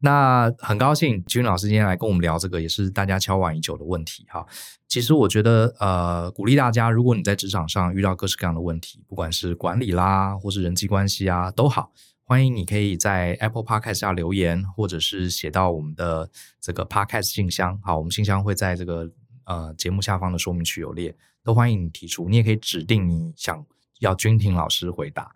[0.00, 4.46] 那很高兴君老师今天来跟我们聊这个，也是大家敲碗已久的问题哈。
[4.86, 11.92] 其实我觉得，呃，鼓励大家，如果你在职场上遇到各式各样的问题，不管是管理啦，或是人际关系啊，都好，
[12.24, 16.30] 欢迎你可以在 Apple Podcast 下留言，或者是写到我们的
[16.60, 17.78] 这个 Podcast 信箱。
[17.82, 19.10] 好，我们信箱会在这个
[19.44, 22.28] 呃节目下方的说明区有列，都欢迎你提出。
[22.28, 23.66] 你也可以指定你想。
[24.00, 25.30] 要君婷老师回答，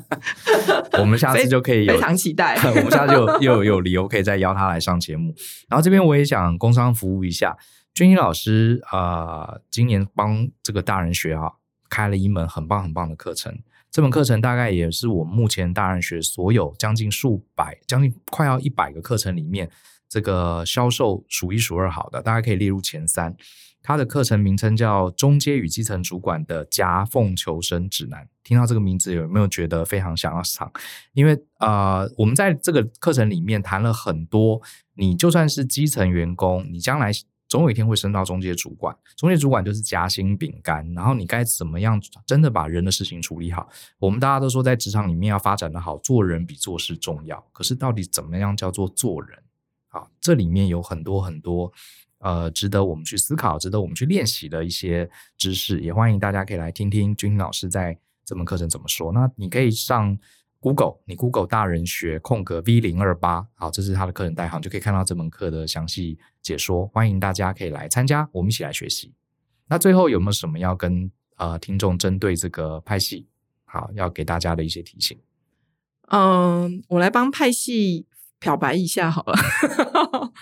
[0.98, 2.56] 我们下次就可以有非常期待。
[2.70, 5.34] 我们下次就 又有有理由可以再邀他来上节目。
[5.68, 7.56] 然后这边我也想工商服务一下，
[7.94, 11.52] 君婷老师啊、呃，今年帮这个大人学啊
[11.88, 13.58] 开了一门很棒很棒的课程。
[13.90, 19.70] 这门课程大概也是我目前大人学所有将近数百、将近快要一百个课程里面，
[20.08, 23.36] 这个销售数一数二好的，大家可以列入前三。
[23.86, 28.24] 他的课程名称叫《中阶与基层主管的夹缝求生指南》。
[28.42, 30.72] 听到这个名字，有没有觉得非常想要上？
[31.12, 34.62] 因为呃，我们在这个课程里面谈了很多，
[34.94, 37.10] 你就算是基层员工，你将来
[37.46, 38.96] 总有一天会升到中阶主管。
[39.16, 43.68] 中阶主管就是夹心饼干，然后你该怎么样真的把人的事情处理好？
[43.98, 47.46] 我们大家都说，在职场里面要发展的好，做人比做事重要。
[47.52, 49.42] 可是到底怎么样叫做做人？
[49.88, 51.70] 啊，这里面有很多很多。
[52.24, 55.78] 呃值得我们去思考、值得我们去练习的一些知识。
[55.80, 59.12] 也欢迎大家可以来听听君老师在这门课程怎么说。
[59.12, 60.18] 那你可以上
[60.58, 66.86] Google，你 Google 大人学空格 V 零二八，好，这是他的课程代号，就可以看到这门课的详细解说。
[66.86, 69.12] 欢迎大家可以来参加，我们一起来学习。
[69.68, 73.28] 那最后有没有什么要跟呃听众针对这个派系，
[73.66, 75.18] 好，要给大家的一些提醒？
[76.08, 78.06] 嗯，我来帮派系
[78.40, 80.32] 漂白一下好了。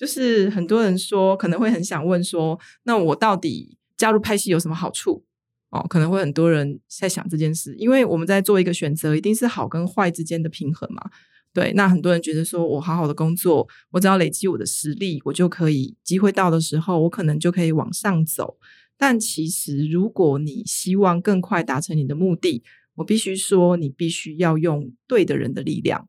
[0.00, 5.22] 就是很多人说可能会很想问说，那我到底加入派系有什么好处？
[5.68, 11.10] 哦，可能会很多人在想这件事，因为我们在做一个选择，一定是好跟坏之间的平衡嘛。
[11.52, 18.56] 对，那很多人觉得说我好好的工作，我只要累积我的实力，我就可以机会到的时候，我可能就可以往上走。
[18.96, 22.64] 但其实，如果你希望更快达成你的目的，
[22.96, 26.08] 我必须说，你必须要用对的人的力量。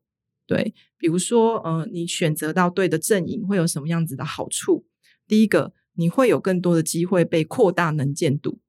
[0.51, 4.85] 对，比如说，呃，你选择到对的阵营会有什么样子的好处？
[5.25, 8.59] 第一个，你会有更多的机会被扩大能见度，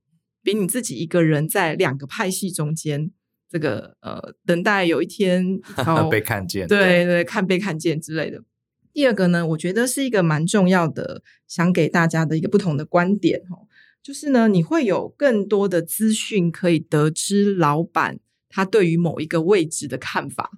[0.44, 3.10] 比你自己一个人在两个派系中间，
[3.50, 5.58] 这个呃，等待有一天
[6.08, 8.44] 被看见，对对，对，看被看见之类的。
[8.92, 13.66] 第二个呢，我觉得是一个蛮重要的，想给大家的一个不同的观点哦。
[14.00, 20.52] 就是呢，你会有更多的资讯可以得知老板他对于某一个位置的看法。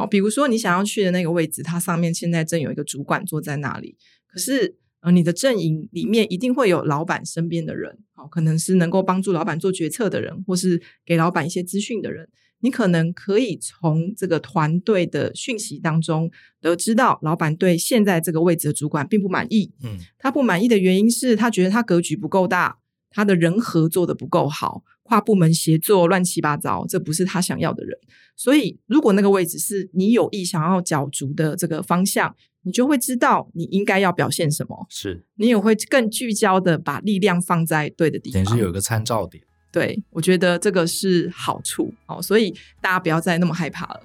[0.00, 12.26] 好，比如说你想要去的那个位置，它上面现在正有一个主管坐在那里，可是呃，你的阵营里面一定会有老板身边的人，好，可能是能够帮助老板做决策的人，或是给老板一些资讯的人。
[12.62, 16.30] 你可能可以从这个团队的讯息当中
[16.62, 19.70] 得知到，老板对现在这个位置的主管并不满意。
[19.82, 22.78] 嗯，他不满意的原因是他觉得他格局不够大，
[23.10, 27.98] 他的人合作的不够好，跨部门协作乱七八糟，这不是他想要的人。
[28.36, 32.32] 所以，如果那个位置是你有意想要角逐的这个方向，
[32.62, 34.86] 你就会知道你应该要表现什么。
[34.88, 39.42] 是，你也会更聚焦的把力量放在对的地方，等于是有一个参照点。
[39.72, 44.00] 对，我觉得这个是好处哦，所以大家不要再那么害怕了，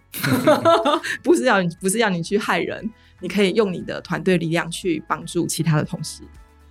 [1.22, 2.89] 不是要你，不是要你去害人，
[3.22, 6.24] 你可以用你的团队力量去帮助其他的同事。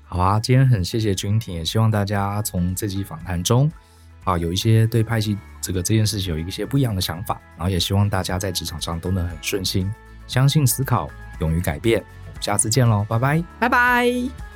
[0.03, 3.71] 好啊，今天很谢谢君婷，也希望大家从这期访谈中
[4.25, 9.91] 啊，有一些对派系这个这件事情有一些不一样的想法，然后也希望大家在职场上都能很顺心，
[10.27, 11.09] 相信思考，
[11.41, 12.03] 勇于改变。
[12.27, 14.54] 我们下次见喽，拜拜，拜拜。